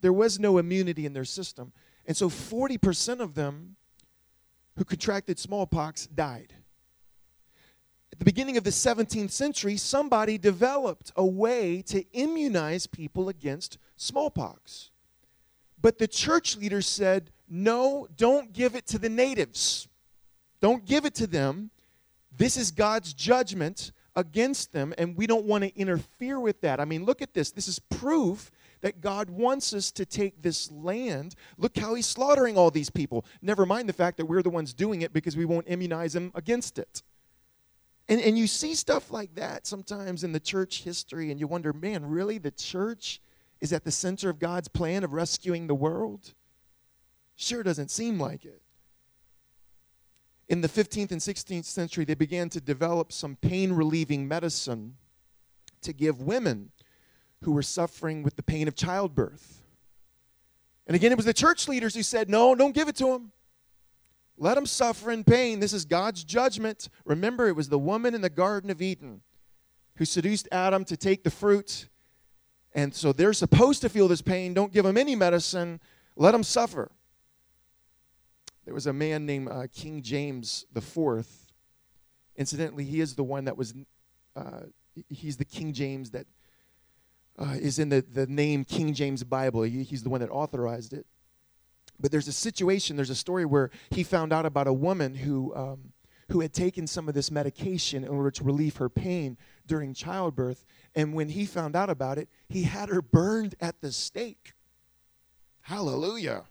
There 0.00 0.12
was 0.12 0.38
no 0.38 0.58
immunity 0.58 1.06
in 1.06 1.12
their 1.12 1.24
system. 1.24 1.72
And 2.06 2.16
so 2.16 2.28
40% 2.28 3.20
of 3.20 3.34
them 3.34 3.76
who 4.76 4.84
contracted 4.84 5.38
smallpox 5.38 6.06
died. 6.06 6.54
At 8.12 8.18
the 8.18 8.24
beginning 8.24 8.56
of 8.56 8.64
the 8.64 8.70
17th 8.70 9.30
century, 9.30 9.76
somebody 9.76 10.38
developed 10.38 11.12
a 11.16 11.24
way 11.24 11.82
to 11.82 12.04
immunize 12.12 12.86
people 12.86 13.28
against 13.28 13.78
smallpox. 13.96 14.90
But 15.80 15.98
the 15.98 16.06
church 16.06 16.56
leaders 16.56 16.86
said, 16.86 17.30
no, 17.48 18.06
don't 18.16 18.52
give 18.52 18.74
it 18.74 18.86
to 18.88 18.98
the 18.98 19.08
natives. 19.08 19.88
Don't 20.60 20.84
give 20.84 21.04
it 21.04 21.14
to 21.16 21.26
them. 21.26 21.70
This 22.36 22.56
is 22.56 22.70
God's 22.70 23.12
judgment 23.12 23.92
against 24.14 24.72
them, 24.72 24.94
and 24.98 25.16
we 25.16 25.26
don't 25.26 25.46
want 25.46 25.64
to 25.64 25.76
interfere 25.76 26.38
with 26.38 26.60
that. 26.60 26.80
I 26.80 26.84
mean, 26.84 27.04
look 27.04 27.22
at 27.22 27.34
this. 27.34 27.50
This 27.50 27.66
is 27.66 27.78
proof 27.78 28.50
that 28.82 29.00
God 29.00 29.30
wants 29.30 29.72
us 29.72 29.90
to 29.92 30.04
take 30.04 30.42
this 30.42 30.70
land. 30.70 31.34
Look 31.56 31.78
how 31.78 31.94
he's 31.94 32.06
slaughtering 32.06 32.58
all 32.58 32.70
these 32.70 32.90
people. 32.90 33.24
Never 33.40 33.64
mind 33.64 33.88
the 33.88 33.94
fact 33.94 34.18
that 34.18 34.26
we're 34.26 34.42
the 34.42 34.50
ones 34.50 34.74
doing 34.74 35.02
it 35.02 35.12
because 35.12 35.36
we 35.36 35.44
won't 35.44 35.68
immunize 35.68 36.12
them 36.12 36.32
against 36.34 36.78
it. 36.78 37.02
And, 38.08 38.20
and 38.20 38.36
you 38.36 38.46
see 38.46 38.74
stuff 38.74 39.10
like 39.10 39.34
that 39.36 39.66
sometimes 39.66 40.24
in 40.24 40.32
the 40.32 40.40
church 40.40 40.82
history, 40.82 41.30
and 41.30 41.40
you 41.40 41.46
wonder, 41.46 41.72
man, 41.72 42.04
really? 42.04 42.38
The 42.38 42.50
church 42.50 43.20
is 43.60 43.72
at 43.72 43.84
the 43.84 43.92
center 43.92 44.28
of 44.28 44.40
God's 44.40 44.68
plan 44.68 45.04
of 45.04 45.12
rescuing 45.12 45.68
the 45.68 45.74
world? 45.74 46.34
Sure 47.36 47.62
doesn't 47.62 47.90
seem 47.90 48.18
like 48.18 48.44
it. 48.44 48.60
In 50.48 50.60
the 50.60 50.68
15th 50.68 51.12
and 51.12 51.20
16th 51.20 51.64
century, 51.64 52.04
they 52.04 52.14
began 52.14 52.48
to 52.50 52.60
develop 52.60 53.12
some 53.12 53.36
pain 53.36 53.72
relieving 53.72 54.26
medicine 54.26 54.96
to 55.82 55.92
give 55.92 56.20
women 56.20 56.72
who 57.42 57.52
were 57.52 57.62
suffering 57.62 58.22
with 58.22 58.36
the 58.36 58.42
pain 58.42 58.68
of 58.68 58.74
childbirth. 58.74 59.62
And 60.86 60.96
again, 60.96 61.12
it 61.12 61.16
was 61.16 61.26
the 61.26 61.34
church 61.34 61.68
leaders 61.68 61.94
who 61.94 62.02
said, 62.02 62.28
No, 62.28 62.54
don't 62.54 62.74
give 62.74 62.88
it 62.88 62.96
to 62.96 63.06
them. 63.06 63.32
Let 64.36 64.54
them 64.54 64.66
suffer 64.66 65.10
in 65.10 65.24
pain. 65.24 65.60
This 65.60 65.72
is 65.72 65.84
God's 65.84 66.24
judgment. 66.24 66.88
Remember, 67.04 67.46
it 67.48 67.56
was 67.56 67.68
the 67.68 67.78
woman 67.78 68.14
in 68.14 68.20
the 68.22 68.30
Garden 68.30 68.70
of 68.70 68.82
Eden 68.82 69.22
who 69.96 70.04
seduced 70.04 70.48
Adam 70.50 70.84
to 70.86 70.96
take 70.96 71.22
the 71.22 71.30
fruit. 71.30 71.88
And 72.74 72.94
so 72.94 73.12
they're 73.12 73.34
supposed 73.34 73.82
to 73.82 73.88
feel 73.88 74.08
this 74.08 74.22
pain. 74.22 74.54
Don't 74.54 74.72
give 74.72 74.84
them 74.84 74.96
any 74.96 75.14
medicine. 75.14 75.80
Let 76.16 76.32
them 76.32 76.42
suffer. 76.42 76.90
There 78.64 78.74
was 78.74 78.86
a 78.86 78.92
man 78.92 79.26
named 79.26 79.48
uh, 79.48 79.66
King 79.72 80.02
James 80.02 80.64
IV. 80.74 81.26
Incidentally, 82.36 82.84
he 82.84 83.00
is 83.00 83.14
the 83.14 83.24
one 83.24 83.44
that 83.44 83.56
was, 83.56 83.74
uh, 84.34 84.62
he's 85.08 85.36
the 85.36 85.44
King 85.44 85.72
James 85.72 86.10
that 86.12 86.26
uh, 87.38 87.56
is 87.60 87.78
in 87.78 87.88
the, 87.88 88.02
the 88.02 88.26
name 88.26 88.64
King 88.64 88.94
James 88.94 89.24
Bible. 89.24 89.62
He, 89.62 89.82
he's 89.82 90.02
the 90.02 90.10
one 90.10 90.20
that 90.20 90.30
authorized 90.30 90.92
it. 90.92 91.06
But 92.00 92.10
there's 92.10 92.28
a 92.28 92.32
situation, 92.32 92.96
there's 92.96 93.10
a 93.10 93.14
story 93.14 93.44
where 93.44 93.70
he 93.90 94.02
found 94.02 94.32
out 94.32 94.44
about 94.44 94.66
a 94.66 94.72
woman 94.72 95.14
who, 95.14 95.54
um, 95.54 95.92
who 96.30 96.40
had 96.40 96.52
taken 96.52 96.86
some 96.86 97.08
of 97.08 97.14
this 97.14 97.30
medication 97.30 98.04
in 98.04 98.10
order 98.10 98.30
to 98.30 98.44
relieve 98.44 98.76
her 98.76 98.88
pain 98.88 99.36
during 99.66 99.94
childbirth. 99.94 100.64
And 100.94 101.14
when 101.14 101.28
he 101.28 101.46
found 101.46 101.76
out 101.76 101.90
about 101.90 102.18
it, 102.18 102.28
he 102.48 102.64
had 102.64 102.88
her 102.88 103.02
burned 103.02 103.54
at 103.60 103.80
the 103.80 103.92
stake. 103.92 104.52
Hallelujah. 105.60 106.44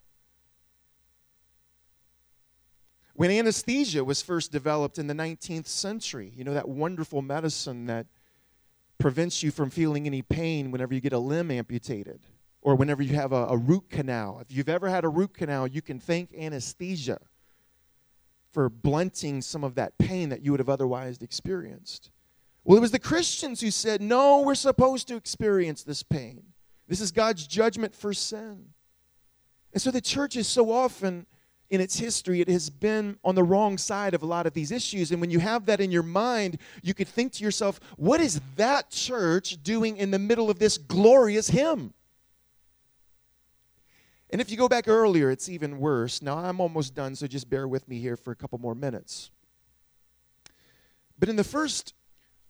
When 3.13 3.29
anesthesia 3.29 4.03
was 4.03 4.21
first 4.21 4.51
developed 4.51 4.97
in 4.97 5.07
the 5.07 5.13
19th 5.13 5.67
century, 5.67 6.31
you 6.35 6.43
know, 6.43 6.53
that 6.53 6.69
wonderful 6.69 7.21
medicine 7.21 7.85
that 7.87 8.07
prevents 9.01 9.41
you 9.41 9.51
from 9.51 9.69
feeling 9.69 10.05
any 10.05 10.21
pain 10.21 10.71
whenever 10.71 10.93
you 10.93 11.01
get 11.01 11.11
a 11.11 11.19
limb 11.19 11.49
amputated 11.49 12.21
or 12.61 12.75
whenever 12.75 13.01
you 13.01 13.15
have 13.15 13.33
a, 13.33 13.47
a, 13.47 13.57
root 13.57 13.89
canal. 13.89 14.39
If 14.39 14.55
you've 14.55 14.69
ever 14.69 14.87
had 14.87 15.03
a 15.03 15.09
root 15.09 15.33
canal, 15.33 15.67
you 15.67 15.81
can 15.81 15.99
thank 15.99 16.33
anesthesia 16.37 17.19
for 18.51 18.69
blunting 18.69 19.41
some 19.41 19.63
of 19.63 19.75
that 19.75 19.97
pain 19.97 20.29
that 20.29 20.45
you 20.45 20.51
would 20.51 20.59
have 20.59 20.69
otherwise 20.69 21.17
experienced. 21.21 22.11
Well, 22.63 22.77
it 22.77 22.81
was 22.81 22.91
the 22.91 22.99
Christians 22.99 23.61
who 23.61 23.71
said, 23.71 24.01
No, 24.01 24.41
we're 24.41 24.53
supposed 24.53 25.07
to 25.07 25.15
experience 25.15 25.83
this 25.83 26.03
pain. 26.03 26.43
This 26.87 27.01
is 27.01 27.11
God's 27.11 27.47
judgment 27.47 27.95
for 27.95 28.13
sin. 28.13 28.65
And 29.73 29.81
so 29.81 29.89
the 29.89 30.01
church 30.01 30.35
is 30.35 30.47
so 30.47 30.71
often 30.71 31.25
in 31.71 31.79
its 31.79 31.97
history, 31.97 32.41
it 32.41 32.49
has 32.49 32.69
been 32.69 33.17
on 33.23 33.33
the 33.33 33.43
wrong 33.43 33.77
side 33.77 34.13
of 34.13 34.21
a 34.21 34.25
lot 34.25 34.45
of 34.45 34.53
these 34.53 34.71
issues. 34.71 35.11
And 35.11 35.21
when 35.21 35.31
you 35.31 35.39
have 35.39 35.65
that 35.67 35.79
in 35.79 35.89
your 35.89 36.03
mind, 36.03 36.57
you 36.83 36.93
could 36.93 37.07
think 37.07 37.31
to 37.33 37.43
yourself, 37.43 37.79
what 37.95 38.19
is 38.19 38.41
that 38.57 38.89
church 38.89 39.57
doing 39.63 39.95
in 39.95 40.11
the 40.11 40.19
middle 40.19 40.49
of 40.49 40.59
this 40.59 40.77
glorious 40.77 41.49
hymn? 41.49 41.93
And 44.29 44.41
if 44.41 44.51
you 44.51 44.57
go 44.57 44.67
back 44.67 44.89
earlier, 44.89 45.31
it's 45.31 45.47
even 45.47 45.79
worse. 45.79 46.21
Now, 46.21 46.37
I'm 46.37 46.59
almost 46.59 46.93
done, 46.93 47.15
so 47.15 47.25
just 47.25 47.49
bear 47.49 47.67
with 47.69 47.87
me 47.87 47.99
here 47.99 48.17
for 48.17 48.31
a 48.31 48.35
couple 48.35 48.59
more 48.59 48.75
minutes. 48.75 49.31
But 51.17 51.29
in 51.29 51.37
the 51.37 51.43
first 51.43 51.93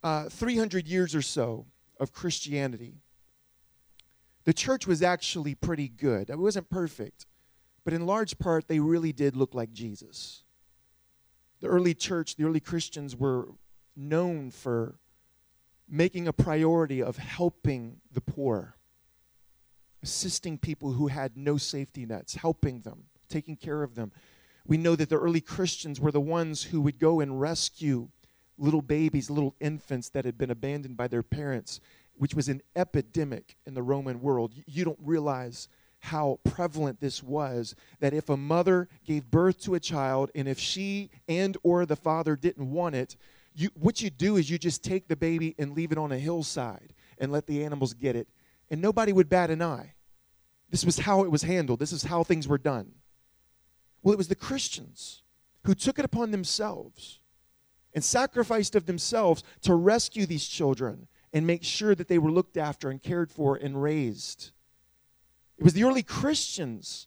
uh, 0.04 0.30
300 0.30 0.88
years 0.88 1.14
or 1.14 1.22
so 1.22 1.68
of 2.00 2.12
Christianity, 2.12 2.96
the 4.46 4.54
church 4.54 4.88
was 4.88 5.04
actually 5.04 5.54
pretty 5.54 5.90
good. 5.90 6.32
It 6.32 6.40
wasn't 6.40 6.72
perfect, 6.72 7.28
but 7.84 7.94
in 7.94 8.06
large 8.06 8.38
part, 8.38 8.68
they 8.68 8.80
really 8.80 9.12
did 9.12 9.36
look 9.36 9.54
like 9.54 9.74
Jesus. 9.74 10.44
The 11.62 11.68
early 11.68 11.94
church, 11.94 12.36
the 12.36 12.46
early 12.46 12.60
Christians 12.60 13.16
were 13.16 13.50
known 13.96 14.52
for 14.52 14.96
making 15.88 16.28
a 16.28 16.34
priority 16.34 17.04
of 17.04 17.18
helping 17.18 17.98
the 18.12 18.22
poor, 18.22 18.76
assisting 20.02 20.58
people 20.58 20.94
who 20.94 21.08
had 21.08 21.36
no 21.36 21.58
safety 21.58 22.06
nets, 22.06 22.36
helping 22.36 22.82
them, 22.82 23.04
taking 23.30 23.56
care 23.56 23.84
of 23.84 23.96
them. 23.96 24.12
We 24.66 24.78
know 24.78 24.96
that 24.96 25.10
the 25.10 25.20
early 25.20 25.42
Christians 25.42 26.00
were 26.00 26.12
the 26.12 26.22
ones 26.22 26.64
who 26.64 26.82
would 26.82 27.00
go 27.00 27.20
and 27.20 27.42
rescue 27.42 28.10
little 28.58 28.82
babies, 28.82 29.30
little 29.30 29.56
infants 29.60 30.10
that 30.10 30.24
had 30.24 30.38
been 30.38 30.52
abandoned 30.52 30.96
by 30.96 31.08
their 31.08 31.24
parents, 31.24 31.80
which 32.16 32.36
was 32.36 32.48
an 32.48 32.62
epidemic 32.76 33.58
in 33.66 33.74
the 33.74 33.84
Roman 33.84 34.22
world. 34.22 34.54
You 34.68 34.86
don't 34.86 35.00
realize 35.02 35.68
how 36.02 36.40
prevalent 36.44 37.00
this 37.00 37.22
was 37.22 37.76
that 38.00 38.14
if 38.14 38.30
a 38.30 38.36
mother 38.36 38.90
gave 39.06 39.30
birth 39.30 39.60
to 39.62 39.76
a 39.76 39.80
child 39.80 40.32
and 40.34 40.48
if 40.48 40.60
she 40.60 41.10
and 41.28 41.58
or 41.64 41.86
the 41.86 41.96
father 41.96 42.36
didn't 42.36 42.70
want 42.70 42.96
it 42.96 43.16
you, 43.54 43.70
what 43.76 44.02
you 44.02 44.10
do 44.10 44.38
is 44.38 44.50
you 44.50 44.58
just 44.58 44.84
take 44.84 45.08
the 45.08 45.16
baby 45.16 45.56
and 45.60 45.76
leave 45.76 45.92
it 45.92 45.98
on 45.98 46.12
a 46.12 46.18
hillside 46.18 46.94
and 47.20 47.32
let 47.32 47.46
the 47.46 47.64
animals 47.64 47.94
get 47.94 48.16
it 48.16 48.28
and 48.70 48.82
nobody 48.82 49.12
would 49.12 49.28
bat 49.28 49.52
an 49.52 49.62
eye. 49.62 49.94
This 50.70 50.86
was 50.86 51.00
how 51.00 51.24
it 51.24 51.32
was 51.32 51.44
handled. 51.44 51.80
This 51.80 51.92
is 51.92 52.04
how 52.04 52.24
things 52.24 52.48
were 52.48 52.58
done. 52.58 52.94
Well 54.02 54.14
it 54.14 54.18
was 54.18 54.28
the 54.28 54.36
christians 54.36 55.22
who 55.66 55.76
took 55.76 56.00
it 56.00 56.06
upon 56.06 56.32
themselves 56.32 57.20
and 57.94 58.04
sacrificed 58.04 58.76
of 58.76 58.86
themselves 58.88 59.44
to 59.62 59.76
rescue 59.76 60.26
these 60.26 60.48
children 60.48 61.08
and 61.34 61.46
make 61.46 61.64
sure 61.64 61.94
that 61.94 62.08
they 62.08 62.18
were 62.18 62.32
looked 62.32 62.58
after 62.58 62.90
and 62.90 63.04
cared 63.04 63.32
for 63.32 63.56
and 63.56 63.82
raised. 63.82 64.52
It 65.62 65.64
was 65.64 65.74
the 65.74 65.84
early 65.84 66.02
Christians 66.02 67.06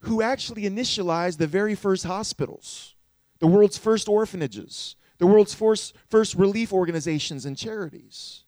who 0.00 0.20
actually 0.20 0.64
initialized 0.64 1.38
the 1.38 1.46
very 1.46 1.74
first 1.74 2.04
hospitals, 2.04 2.94
the 3.38 3.46
world's 3.46 3.78
first 3.78 4.10
orphanages, 4.10 4.94
the 5.16 5.26
world's 5.26 5.54
first, 5.54 5.94
first 6.06 6.34
relief 6.34 6.70
organizations 6.70 7.46
and 7.46 7.56
charities. 7.56 8.44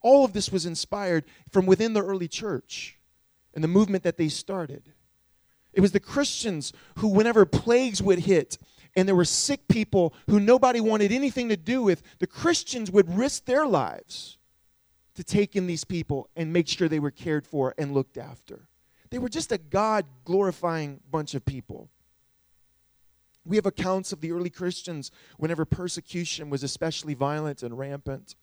All 0.00 0.24
of 0.24 0.32
this 0.32 0.52
was 0.52 0.64
inspired 0.64 1.24
from 1.50 1.66
within 1.66 1.92
the 1.92 2.04
early 2.04 2.28
church 2.28 3.00
and 3.52 3.64
the 3.64 3.68
movement 3.68 4.04
that 4.04 4.16
they 4.16 4.28
started. 4.28 4.92
It 5.72 5.80
was 5.80 5.90
the 5.90 5.98
Christians 5.98 6.72
who, 6.98 7.08
whenever 7.08 7.44
plagues 7.44 8.00
would 8.00 8.20
hit 8.20 8.58
and 8.94 9.08
there 9.08 9.16
were 9.16 9.24
sick 9.24 9.66
people 9.66 10.14
who 10.30 10.38
nobody 10.38 10.80
wanted 10.80 11.10
anything 11.10 11.48
to 11.48 11.56
do 11.56 11.82
with, 11.82 12.00
the 12.20 12.28
Christians 12.28 12.92
would 12.92 13.12
risk 13.12 13.44
their 13.44 13.66
lives 13.66 14.38
to 15.14 15.24
take 15.24 15.56
in 15.56 15.66
these 15.66 15.84
people 15.84 16.28
and 16.36 16.52
make 16.52 16.68
sure 16.68 16.88
they 16.88 17.00
were 17.00 17.10
cared 17.10 17.46
for 17.46 17.74
and 17.78 17.92
looked 17.92 18.16
after. 18.18 18.68
They 19.10 19.18
were 19.18 19.28
just 19.28 19.52
a 19.52 19.58
God 19.58 20.06
glorifying 20.24 21.00
bunch 21.10 21.34
of 21.34 21.44
people. 21.44 21.90
We 23.44 23.56
have 23.56 23.66
accounts 23.66 24.12
of 24.12 24.20
the 24.20 24.32
early 24.32 24.50
Christians 24.50 25.10
whenever 25.36 25.64
persecution 25.64 26.48
was 26.48 26.62
especially 26.62 27.14
violent 27.14 27.62
and 27.62 27.76
rampant. 27.76 28.36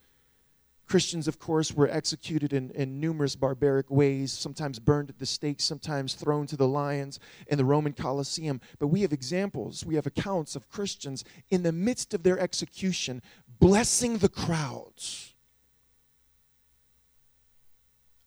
Christians, 0.85 1.27
of 1.27 1.39
course, 1.39 1.71
were 1.73 1.87
executed 1.87 2.51
in, 2.51 2.71
in 2.71 2.99
numerous 2.99 3.35
barbaric 3.35 3.91
ways, 3.91 4.33
sometimes 4.33 4.79
burned 4.79 5.09
at 5.09 5.19
the 5.19 5.25
stake, 5.25 5.61
sometimes 5.61 6.15
thrown 6.15 6.47
to 6.47 6.57
the 6.57 6.67
lions 6.67 7.19
in 7.47 7.59
the 7.59 7.65
Roman 7.65 7.93
Colosseum. 7.93 8.59
But 8.79 8.87
we 8.87 9.01
have 9.01 9.13
examples, 9.13 9.85
we 9.85 9.95
have 9.95 10.07
accounts 10.07 10.55
of 10.55 10.67
Christians 10.67 11.23
in 11.49 11.63
the 11.63 11.71
midst 11.71 12.13
of 12.13 12.23
their 12.23 12.39
execution 12.39 13.21
blessing 13.59 14.17
the 14.17 14.29
crowds. 14.29 15.35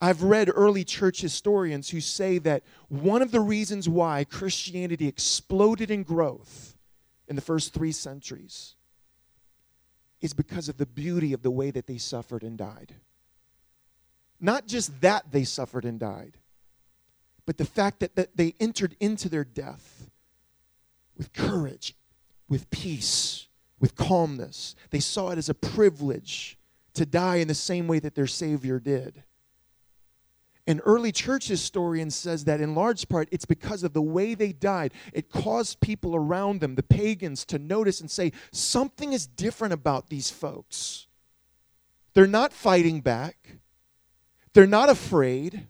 I've 0.02 0.24
read 0.24 0.50
early 0.52 0.82
church 0.82 1.20
historians 1.20 1.90
who 1.90 2.00
say 2.00 2.38
that 2.38 2.64
one 2.88 3.22
of 3.22 3.30
the 3.30 3.40
reasons 3.40 3.88
why 3.88 4.24
Christianity 4.24 5.06
exploded 5.06 5.92
in 5.92 6.02
growth 6.02 6.76
in 7.28 7.36
the 7.36 7.40
first 7.40 7.72
three 7.72 7.92
centuries 7.92 8.74
is 10.20 10.32
because 10.34 10.68
of 10.68 10.76
the 10.76 10.86
beauty 10.86 11.32
of 11.32 11.42
the 11.42 11.52
way 11.52 11.70
that 11.70 11.86
they 11.86 11.98
suffered 11.98 12.42
and 12.42 12.58
died. 12.58 12.96
Not 14.40 14.66
just 14.66 15.00
that 15.02 15.30
they 15.30 15.44
suffered 15.44 15.84
and 15.84 16.00
died, 16.00 16.36
but 17.46 17.56
the 17.56 17.64
fact 17.64 18.00
that, 18.00 18.16
that 18.16 18.36
they 18.36 18.56
entered 18.58 18.96
into 18.98 19.28
their 19.28 19.44
death 19.44 20.10
with 21.16 21.32
courage, 21.32 21.94
with 22.48 22.68
peace, 22.70 23.46
with 23.78 23.94
calmness. 23.94 24.74
They 24.90 24.98
saw 24.98 25.30
it 25.30 25.38
as 25.38 25.48
a 25.48 25.54
privilege 25.54 26.58
to 26.94 27.06
die 27.06 27.36
in 27.36 27.46
the 27.46 27.54
same 27.54 27.86
way 27.86 28.00
that 28.00 28.16
their 28.16 28.26
Savior 28.26 28.80
did. 28.80 29.22
An 30.66 30.80
early 30.80 31.10
church 31.10 31.48
historian 31.48 32.10
says 32.10 32.44
that 32.44 32.60
in 32.60 32.74
large 32.74 33.08
part 33.08 33.28
it's 33.32 33.44
because 33.44 33.82
of 33.82 33.94
the 33.94 34.02
way 34.02 34.34
they 34.34 34.52
died. 34.52 34.92
It 35.12 35.30
caused 35.30 35.80
people 35.80 36.14
around 36.14 36.60
them, 36.60 36.76
the 36.76 36.84
pagans, 36.84 37.44
to 37.46 37.58
notice 37.58 38.00
and 38.00 38.10
say, 38.10 38.32
something 38.52 39.12
is 39.12 39.26
different 39.26 39.74
about 39.74 40.08
these 40.08 40.30
folks. 40.30 41.08
They're 42.14 42.26
not 42.26 42.52
fighting 42.52 43.00
back, 43.00 43.56
they're 44.52 44.66
not 44.66 44.88
afraid. 44.88 45.66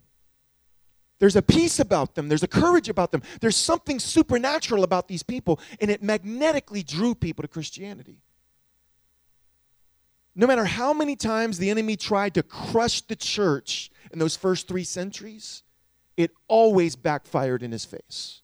There's 1.19 1.37
a 1.37 1.43
peace 1.43 1.79
about 1.79 2.17
them. 2.17 2.29
There's 2.29 2.43
a 2.43 2.49
courage 2.49 2.89
about 2.89 3.13
them. 3.13 3.23
There's 3.41 3.57
something 3.57 4.01
supernatural 4.01 4.83
about 4.83 5.07
these 5.07 5.23
people, 5.23 5.61
and 5.81 5.89
it 5.89 6.03
magnetically 6.03 6.83
drew 6.83 7.15
people 7.15 7.43
to 7.43 7.49
Christianity. 7.49 8.19
No 10.35 10.49
matter 10.49 10.65
how 10.65 10.93
many 10.93 11.15
times 11.15 11.59
the 11.59 11.71
enemy 11.71 11.95
tried 11.97 12.35
to 12.35 12.43
crush 12.43 13.03
the 13.03 13.15
church 13.15 13.93
in 14.13 14.19
those 14.19 14.37
first 14.37 14.69
three 14.69 14.85
centuries, 14.85 15.63
it 16.17 16.31
always 16.49 16.97
backfired 16.97 17.63
in 17.63 17.73
his 17.73 17.85
face. 17.85 18.43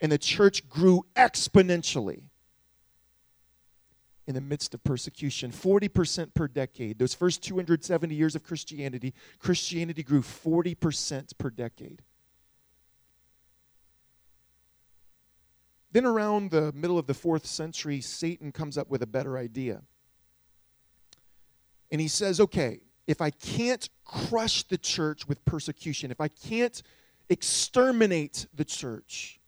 And 0.00 0.10
the 0.12 0.18
church 0.18 0.68
grew 0.68 1.06
exponentially 1.14 2.24
in 4.26 4.34
the 4.34 4.40
midst 4.40 4.74
of 4.74 4.82
persecution 4.82 5.52
40% 5.52 6.34
per 6.34 6.48
decade. 6.48 6.98
Those 6.98 7.14
first 7.14 7.42
270 7.42 8.14
years 8.14 8.34
of 8.34 8.42
Christianity, 8.42 9.14
Christianity 9.38 10.02
grew 10.02 10.20
40% 10.20 11.38
per 11.38 11.50
decade. 11.50 12.02
Then, 15.92 16.04
around 16.04 16.50
the 16.50 16.72
middle 16.72 16.98
of 16.98 17.06
the 17.06 17.14
fourth 17.14 17.46
century, 17.46 18.02
Satan 18.02 18.52
comes 18.52 18.76
up 18.76 18.90
with 18.90 19.02
a 19.02 19.06
better 19.06 19.38
idea. 19.38 19.82
And 21.90 22.00
he 22.00 22.08
says, 22.08 22.38
okay, 22.40 22.80
if 23.06 23.20
I 23.20 23.30
can't 23.30 23.88
crush 24.04 24.64
the 24.64 24.78
church 24.78 25.28
with 25.28 25.44
persecution, 25.44 26.10
if 26.10 26.20
I 26.20 26.28
can't 26.28 26.82
exterminate 27.28 28.46
the 28.54 28.64
church, 28.64 29.40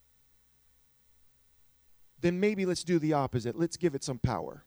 then 2.20 2.40
maybe 2.40 2.66
let's 2.66 2.84
do 2.84 2.98
the 2.98 3.12
opposite. 3.12 3.58
Let's 3.58 3.76
give 3.76 3.94
it 3.94 4.02
some 4.04 4.18
power. 4.18 4.64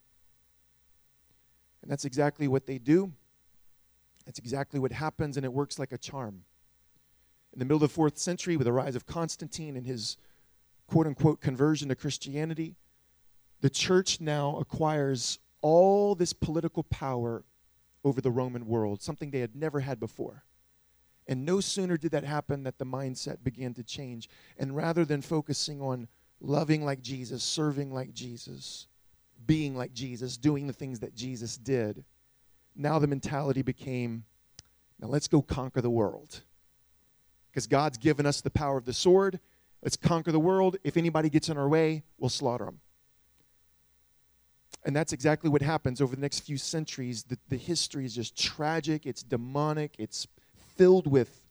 And 1.82 1.92
that's 1.92 2.06
exactly 2.06 2.48
what 2.48 2.66
they 2.66 2.78
do. 2.78 3.12
That's 4.26 4.40
exactly 4.40 4.80
what 4.80 4.92
happens, 4.92 5.38
and 5.38 5.46
it 5.46 5.52
works 5.52 5.80
like 5.80 5.92
a 5.92 5.98
charm. 5.98 6.44
In 7.54 7.60
the 7.60 7.66
middle 7.66 7.78
of 7.78 7.90
the 7.90 7.90
fourth 7.90 8.18
century, 8.18 8.56
with 8.56 8.66
the 8.66 8.72
rise 8.72 8.96
of 8.96 9.06
Constantine 9.06 9.76
and 9.76 9.86
his 9.86 10.18
quote 10.88 11.08
unquote 11.08 11.42
conversion 11.42 11.90
to 11.90 11.96
Christianity, 11.96 12.76
the 13.62 13.70
church 13.70 14.22
now 14.22 14.58
acquires 14.58 15.40
all 15.62 16.16
this 16.16 16.34
political 16.34 16.84
power 16.84 17.44
over 18.04 18.22
the 18.22 18.32
Roman 18.32 18.68
world, 18.68 19.02
something 19.02 19.32
they 19.32 19.40
had 19.40 19.56
never 19.56 19.80
had 19.80 20.00
before. 20.00 20.44
And 21.28 21.46
no 21.46 21.62
sooner 21.62 21.98
did 21.98 22.12
that 22.12 22.24
happen 22.24 22.64
that 22.64 22.78
the 22.78 22.86
mindset 22.86 23.44
began 23.44 23.74
to 23.76 23.84
change. 23.84 24.28
And 24.58 24.76
rather 24.76 25.06
than 25.06 25.22
focusing 25.22 25.82
on 25.82 26.08
loving 26.40 26.84
like 26.84 27.02
Jesus, 27.02 27.44
serving 27.44 27.94
like 27.94 28.14
Jesus, 28.14 28.88
being 29.46 29.76
like 29.76 29.94
Jesus, 29.94 30.38
doing 30.38 30.68
the 30.68 30.74
things 30.74 31.00
that 31.00 31.16
Jesus 31.16 31.58
did, 31.58 32.04
now 32.76 33.00
the 33.00 33.08
mentality 33.08 33.62
became 33.62 34.26
now 35.02 35.08
let's 35.08 35.28
go 35.28 35.42
conquer 35.42 35.82
the 35.82 35.90
world. 35.90 36.42
Because 37.50 37.68
God's 37.68 37.98
given 37.98 38.26
us 38.26 38.40
the 38.40 38.52
power 38.52 38.78
of 38.78 38.86
the 38.86 38.94
sword. 38.94 39.40
Let's 39.82 39.98
conquer 39.98 40.32
the 40.32 40.40
world. 40.40 40.78
If 40.84 40.96
anybody 40.96 41.30
gets 41.30 41.50
in 41.50 41.58
our 41.58 41.68
way, 41.68 42.04
we'll 42.18 42.30
slaughter 42.30 42.66
them. 42.66 42.80
And 44.84 44.96
that's 44.96 45.14
exactly 45.14 45.50
what 45.50 45.62
happens 45.62 46.02
over 46.02 46.16
the 46.16 46.22
next 46.22 46.40
few 46.40 46.58
centuries. 46.58 47.24
The, 47.24 47.38
the 47.50 47.58
history 47.58 48.06
is 48.06 48.16
just 48.16 48.36
tragic, 48.36 49.06
it's 49.06 49.22
demonic, 49.22 49.96
it's 50.00 50.28
filled 50.76 51.06
with 51.06 51.42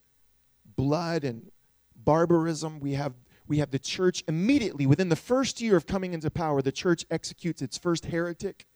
blood 0.76 1.24
and 1.24 1.50
barbarism. 1.94 2.80
We 2.80 2.94
have, 2.94 3.14
we 3.46 3.58
have 3.58 3.70
the 3.70 3.78
church 3.78 4.24
immediately, 4.26 4.86
within 4.86 5.10
the 5.10 5.16
first 5.16 5.60
year 5.60 5.76
of 5.76 5.86
coming 5.86 6.12
into 6.12 6.30
power, 6.30 6.60
the 6.60 6.72
church 6.72 7.06
executes 7.10 7.62
its 7.62 7.78
first 7.78 8.06
heretic. 8.06 8.66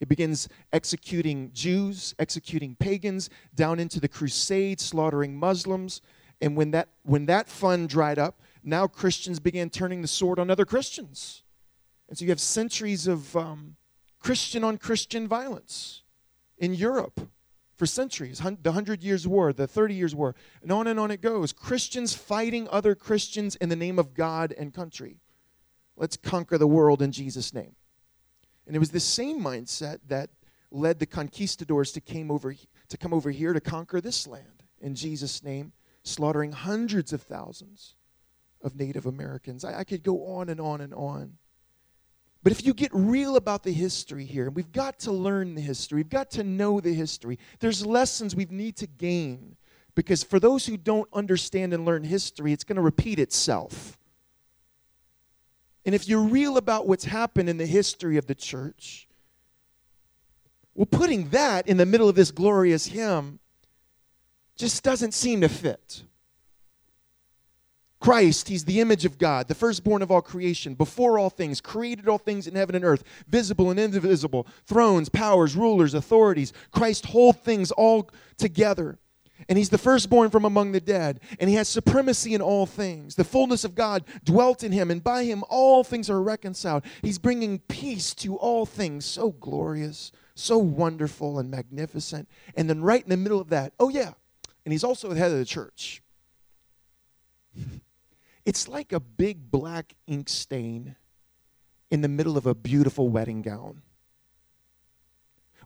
It 0.00 0.08
begins 0.08 0.48
executing 0.72 1.50
Jews, 1.52 2.14
executing 2.18 2.76
pagans, 2.76 3.28
down 3.54 3.80
into 3.80 4.00
the 4.00 4.08
Crusades, 4.08 4.84
slaughtering 4.84 5.36
Muslims. 5.36 6.00
And 6.40 6.56
when 6.56 6.70
that, 6.70 6.88
when 7.02 7.26
that 7.26 7.48
fun 7.48 7.88
dried 7.88 8.18
up, 8.18 8.40
now 8.62 8.86
Christians 8.86 9.40
began 9.40 9.70
turning 9.70 10.02
the 10.02 10.08
sword 10.08 10.38
on 10.38 10.50
other 10.50 10.64
Christians. 10.64 11.42
And 12.08 12.16
so 12.16 12.24
you 12.24 12.30
have 12.30 12.40
centuries 12.40 13.06
of 13.06 13.36
um, 13.36 13.76
Christian 14.18 14.64
on 14.64 14.78
Christian 14.78 15.28
violence 15.28 16.02
in 16.56 16.74
Europe 16.74 17.28
for 17.76 17.86
centuries 17.86 18.42
the 18.62 18.72
Hundred 18.72 19.02
Years' 19.02 19.28
War, 19.28 19.52
the 19.52 19.66
Thirty 19.66 19.94
Years' 19.94 20.14
War, 20.14 20.34
and 20.62 20.72
on 20.72 20.86
and 20.86 20.98
on 20.98 21.10
it 21.10 21.20
goes. 21.20 21.52
Christians 21.52 22.14
fighting 22.14 22.68
other 22.70 22.94
Christians 22.94 23.56
in 23.56 23.68
the 23.68 23.76
name 23.76 23.98
of 23.98 24.14
God 24.14 24.52
and 24.58 24.74
country. 24.74 25.20
Let's 25.96 26.16
conquer 26.16 26.58
the 26.58 26.66
world 26.66 27.02
in 27.02 27.12
Jesus' 27.12 27.54
name. 27.54 27.76
And 28.66 28.74
it 28.74 28.78
was 28.80 28.90
the 28.90 29.00
same 29.00 29.40
mindset 29.40 30.00
that 30.08 30.30
led 30.70 30.98
the 30.98 31.06
conquistadors 31.06 31.92
to, 31.92 32.00
came 32.00 32.30
over, 32.30 32.54
to 32.88 32.96
come 32.96 33.14
over 33.14 33.30
here 33.30 33.52
to 33.52 33.60
conquer 33.60 34.00
this 34.00 34.26
land 34.26 34.64
in 34.80 34.94
Jesus' 34.94 35.42
name, 35.42 35.72
slaughtering 36.02 36.52
hundreds 36.52 37.12
of 37.12 37.22
thousands 37.22 37.94
of 38.62 38.76
Native 38.76 39.06
Americans. 39.06 39.64
I, 39.64 39.80
I 39.80 39.84
could 39.84 40.02
go 40.02 40.26
on 40.26 40.48
and 40.48 40.60
on 40.60 40.80
and 40.80 40.92
on. 40.94 41.34
But 42.42 42.52
if 42.52 42.64
you 42.64 42.72
get 42.72 42.90
real 42.92 43.36
about 43.36 43.62
the 43.62 43.72
history 43.72 44.24
here, 44.24 44.46
and 44.46 44.54
we've 44.54 44.72
got 44.72 44.98
to 45.00 45.12
learn 45.12 45.54
the 45.54 45.60
history, 45.60 45.96
we've 45.96 46.08
got 46.08 46.30
to 46.32 46.44
know 46.44 46.80
the 46.80 46.94
history, 46.94 47.38
there's 47.58 47.84
lessons 47.84 48.36
we 48.36 48.46
need 48.50 48.76
to 48.76 48.86
gain. 48.86 49.56
Because 49.94 50.22
for 50.22 50.38
those 50.38 50.64
who 50.64 50.76
don't 50.76 51.08
understand 51.12 51.72
and 51.74 51.84
learn 51.84 52.04
history, 52.04 52.52
it's 52.52 52.62
going 52.62 52.76
to 52.76 52.82
repeat 52.82 53.18
itself. 53.18 53.98
And 55.84 55.94
if 55.94 56.08
you're 56.08 56.22
real 56.22 56.56
about 56.56 56.86
what's 56.86 57.04
happened 57.04 57.48
in 57.48 57.56
the 57.56 57.66
history 57.66 58.16
of 58.16 58.26
the 58.26 58.34
church, 58.34 59.08
well, 60.74 60.86
putting 60.86 61.30
that 61.30 61.66
in 61.66 61.78
the 61.78 61.86
middle 61.86 62.08
of 62.08 62.14
this 62.14 62.30
glorious 62.30 62.86
hymn 62.86 63.40
just 64.54 64.84
doesn't 64.84 65.14
seem 65.14 65.40
to 65.40 65.48
fit. 65.48 66.04
Christ, 68.00 68.48
he's 68.48 68.64
the 68.64 68.80
image 68.80 69.04
of 69.04 69.18
God, 69.18 69.48
the 69.48 69.54
firstborn 69.54 70.02
of 70.02 70.10
all 70.10 70.22
creation, 70.22 70.74
before 70.74 71.18
all 71.18 71.30
things, 71.30 71.60
created 71.60 72.08
all 72.08 72.18
things 72.18 72.46
in 72.46 72.54
heaven 72.54 72.76
and 72.76 72.84
earth, 72.84 73.02
visible 73.26 73.70
and 73.70 73.80
invisible, 73.80 74.46
thrones, 74.66 75.08
powers, 75.08 75.56
rulers, 75.56 75.94
authorities. 75.94 76.52
Christ 76.70 77.06
holds 77.06 77.38
things 77.38 77.72
all 77.72 78.10
together. 78.36 78.98
And 79.48 79.56
he's 79.56 79.70
the 79.70 79.78
firstborn 79.78 80.30
from 80.30 80.44
among 80.44 80.72
the 80.72 80.80
dead, 80.80 81.20
and 81.38 81.48
he 81.48 81.56
has 81.56 81.68
supremacy 81.68 82.34
in 82.34 82.42
all 82.42 82.66
things. 82.66 83.14
The 83.14 83.24
fullness 83.24 83.64
of 83.64 83.74
God 83.74 84.04
dwelt 84.24 84.64
in 84.64 84.72
him, 84.72 84.90
and 84.90 85.02
by 85.02 85.24
him 85.24 85.44
all 85.48 85.84
things 85.84 86.10
are 86.10 86.20
reconciled. 86.20 86.84
He's 87.02 87.18
bringing 87.18 87.60
peace 87.60 88.14
to 88.16 88.36
all 88.36 88.66
things. 88.66 89.04
So 89.04 89.30
glorious, 89.30 90.10
so 90.34 90.58
wonderful, 90.58 91.38
and 91.38 91.50
magnificent. 91.50 92.28
And 92.56 92.68
then, 92.68 92.82
right 92.82 93.02
in 93.02 93.10
the 93.10 93.16
middle 93.16 93.40
of 93.40 93.48
that, 93.50 93.74
oh, 93.78 93.88
yeah, 93.88 94.12
and 94.64 94.72
he's 94.72 94.84
also 94.84 95.08
the 95.08 95.16
head 95.16 95.30
of 95.30 95.38
the 95.38 95.44
church. 95.44 96.02
It's 98.48 98.66
like 98.66 98.94
a 98.94 99.00
big 99.00 99.50
black 99.50 99.92
ink 100.06 100.30
stain 100.30 100.96
in 101.90 102.00
the 102.00 102.08
middle 102.08 102.38
of 102.38 102.46
a 102.46 102.54
beautiful 102.54 103.10
wedding 103.10 103.42
gown. 103.42 103.82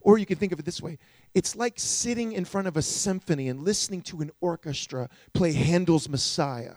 Or 0.01 0.18
you 0.18 0.27
can 0.27 0.37
think 0.37 0.51
of 0.51 0.59
it 0.59 0.64
this 0.64 0.83
way 0.83 0.99
it's 1.33 1.55
like 1.55 1.75
sitting 1.77 2.33
in 2.33 2.45
front 2.45 2.66
of 2.66 2.77
a 2.77 2.83
symphony 2.83 3.49
and 3.49 3.62
listening 3.62 4.03
to 4.03 4.21
an 4.21 4.33
orchestra 4.40 5.09
play 5.33 5.53
Handel's 5.53 6.09
Messiah. 6.09 6.75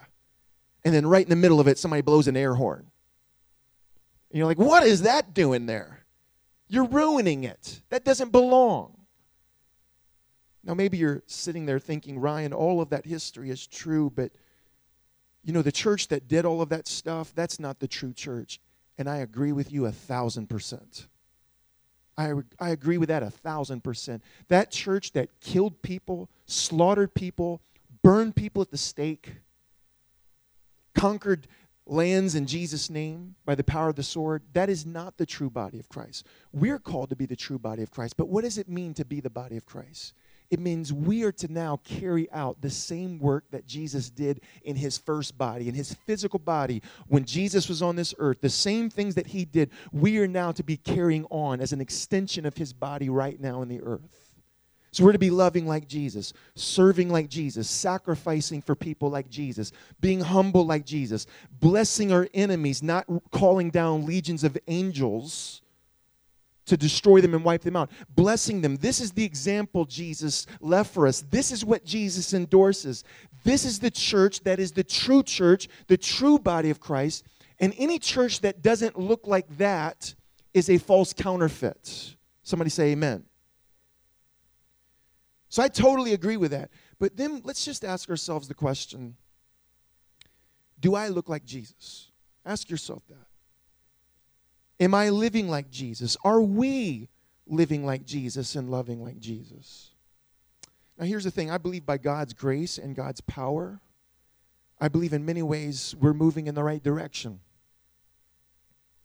And 0.83 0.93
then 0.93 1.07
right 1.07 1.25
in 1.25 1.31
the 1.31 1.35
middle 1.35 1.59
of 1.59 1.67
it, 1.67 1.79
somebody 1.79 2.03
blows 2.03 2.27
an 2.27 2.37
air 2.37 2.53
horn. 2.53 2.91
And 4.29 4.37
you're 4.37 4.45
like, 4.45 4.59
what 4.59 4.83
is 4.83 5.01
that 5.01 5.33
doing 5.33 5.65
there? 5.65 6.05
You're 6.67 6.85
ruining 6.85 7.45
it. 7.45 7.81
That 7.89 8.05
doesn't 8.05 8.31
belong. 8.31 8.95
Now, 10.63 10.75
maybe 10.75 10.97
you're 10.97 11.23
sitting 11.25 11.65
there 11.65 11.79
thinking, 11.79 12.19
Ryan, 12.19 12.53
all 12.53 12.79
of 12.79 12.91
that 12.91 13.07
history 13.07 13.49
is 13.49 13.65
true, 13.65 14.11
but 14.15 14.31
you 15.45 15.53
know, 15.53 15.62
the 15.62 15.71
church 15.71 16.08
that 16.10 16.27
did 16.27 16.43
all 16.43 16.62
of 16.62 16.69
that 16.69 16.88
stuff, 16.88 17.31
that's 17.36 17.60
not 17.60 17.79
the 17.79 17.88
true 17.88 18.13
church. 18.13 18.60
And 18.97 19.08
I 19.08 19.17
agree 19.17 19.51
with 19.51 19.71
you 19.71 19.86
a 19.86 19.91
thousand 19.91 20.47
percent. 20.49 21.08
I, 22.17 22.34
I 22.60 22.69
agree 22.69 22.97
with 22.97 23.10
that 23.10 23.23
a 23.23 23.29
thousand 23.29 23.84
percent. 23.84 24.23
That 24.47 24.71
church 24.71 25.12
that 25.12 25.39
killed 25.41 25.81
people, 25.81 26.29
slaughtered 26.47 27.13
people, 27.13 27.62
burned 28.01 28.36
people 28.36 28.62
at 28.62 28.71
the 28.71 28.77
stake, 28.77 29.34
conquered 30.95 31.47
lands 31.86 32.34
in 32.34 32.47
Jesus' 32.47 32.89
name 32.89 33.36
by 33.45 33.53
the 33.53 33.63
power 33.63 33.89
of 33.89 33.95
the 33.95 34.03
sword, 34.03 34.41
that 34.53 34.69
is 34.69 34.86
not 34.86 35.17
the 35.17 35.25
true 35.25 35.49
body 35.49 35.77
of 35.77 35.89
Christ. 35.89 36.25
We're 36.51 36.79
called 36.79 37.10
to 37.10 37.15
be 37.15 37.27
the 37.27 37.36
true 37.36 37.60
body 37.60 37.84
of 37.84 37.91
Christ. 37.91 38.17
But 38.17 38.29
what 38.29 38.43
does 38.43 38.58
it 38.58 38.67
mean 38.67 38.95
to 38.95 39.05
be 39.05 39.19
the 39.19 39.29
body 39.29 39.58
of 39.58 39.65
Christ? 39.65 40.13
It 40.51 40.60
means 40.60 40.93
we 40.93 41.23
are 41.23 41.31
to 41.34 41.51
now 41.51 41.79
carry 41.84 42.31
out 42.31 42.62
the 42.62 42.69
same 42.69 43.19
work 43.19 43.45
that 43.51 43.65
Jesus 43.65 44.10
did 44.10 44.41
in 44.63 44.75
his 44.75 44.97
first 44.97 45.38
body, 45.38 45.67
in 45.67 45.73
his 45.75 45.93
physical 46.05 46.39
body, 46.39 46.81
when 47.08 47.25
Jesus 47.25 47.67
was 47.67 47.81
on 47.81 47.95
this 47.95 48.13
earth. 48.19 48.41
The 48.41 48.49
same 48.49 48.89
things 48.89 49.15
that 49.15 49.27
he 49.27 49.45
did, 49.45 49.71
we 49.91 50.19
are 50.19 50.27
now 50.27 50.51
to 50.51 50.63
be 50.63 50.77
carrying 50.77 51.25
on 51.25 51.62
as 51.62 51.73
an 51.73 51.81
extension 51.81 52.45
of 52.45 52.58
his 52.58 52.73
body 52.73 53.10
right 53.10 53.39
now 53.39 53.62
in 53.62 53.69
the 53.69 53.81
earth. 53.81 54.25
So 54.91 55.03
we're 55.03 55.12
to 55.12 55.19
be 55.19 55.29
loving 55.29 55.67
like 55.67 55.89
Jesus, 55.89 56.31
serving 56.55 57.10
like 57.10 57.27
Jesus, 57.27 57.69
sacrificing 57.69 58.62
for 58.62 58.75
people 58.75 59.10
like 59.10 59.29
Jesus, 59.29 59.73
being 59.99 60.21
humble 60.21 60.65
like 60.65 60.86
Jesus, 60.86 61.27
blessing 61.60 62.13
our 62.13 62.29
enemies, 62.34 62.81
not 62.81 63.05
calling 63.31 63.71
down 63.71 64.05
legions 64.05 64.45
of 64.45 64.58
angels 64.67 65.62
to 66.65 66.78
destroy 66.78 67.21
them 67.21 67.34
and 67.34 67.43
wipe 67.43 67.62
them 67.62 67.75
out, 67.75 67.91
blessing 68.10 68.62
them. 68.62 68.75
This 68.78 68.99
is 68.99 69.12
the 69.12 69.23
example 69.23 69.86
Jesus 69.86 70.47
left 70.60 70.93
for 70.93 71.08
us. 71.08 71.21
This 71.30 71.51
is 71.51 71.63
what 71.63 71.86
Jesus 71.86 72.34
endorses. 72.34 73.04
This 73.43 73.65
is 73.65 73.80
the 73.80 73.91
church 73.91 74.41
that 74.43 74.60
is 74.60 74.71
the 74.71 74.84
true 74.84 75.23
church, 75.23 75.67
the 75.88 75.97
true 75.97 76.39
body 76.39 76.69
of 76.69 76.80
Christ. 76.80 77.23
And 77.60 77.73
any 77.78 77.99
church 77.99 78.41
that 78.41 78.62
doesn't 78.62 78.97
look 78.97 79.28
like 79.28 79.47
that 79.58 80.13
is 80.54 80.69
a 80.69 80.78
false 80.78 81.13
counterfeit. 81.13 82.15
Somebody 82.43 82.69
say 82.69 82.91
amen. 82.91 83.23
So 85.49 85.63
I 85.63 85.67
totally 85.67 86.13
agree 86.13 86.38
with 86.38 86.51
that. 86.51 86.69
But 86.99 87.15
then 87.15 87.41
let's 87.43 87.63
just 87.63 87.86
ask 87.86 88.10
ourselves 88.10 88.47
the 88.47 88.54
question 88.54 89.15
Do 90.80 90.95
I 90.95 91.10
look 91.10 91.30
like 91.30 91.45
Jesus? 91.45 92.12
Ask 92.45 92.69
yourself 92.69 93.04
that. 93.10 93.28
Am 94.79 94.93
I 94.93 95.09
living 95.09 95.47
like 95.47 95.69
Jesus? 95.69 96.17
Are 96.23 96.41
we 96.41 97.09
living 97.47 97.85
like 97.85 98.05
Jesus 98.05 98.55
and 98.55 98.69
loving 98.69 99.03
like 99.03 99.19
Jesus? 99.19 99.91
Now, 100.97 101.05
here's 101.05 101.23
the 101.23 101.31
thing 101.31 101.51
I 101.51 101.57
believe 101.57 101.85
by 101.85 101.97
God's 101.97 102.33
grace 102.33 102.77
and 102.77 102.95
God's 102.95 103.21
power, 103.21 103.81
I 104.79 104.88
believe 104.88 105.13
in 105.13 105.25
many 105.25 105.41
ways 105.41 105.95
we're 105.99 106.13
moving 106.13 106.47
in 106.47 106.55
the 106.55 106.63
right 106.63 106.83
direction. 106.83 107.39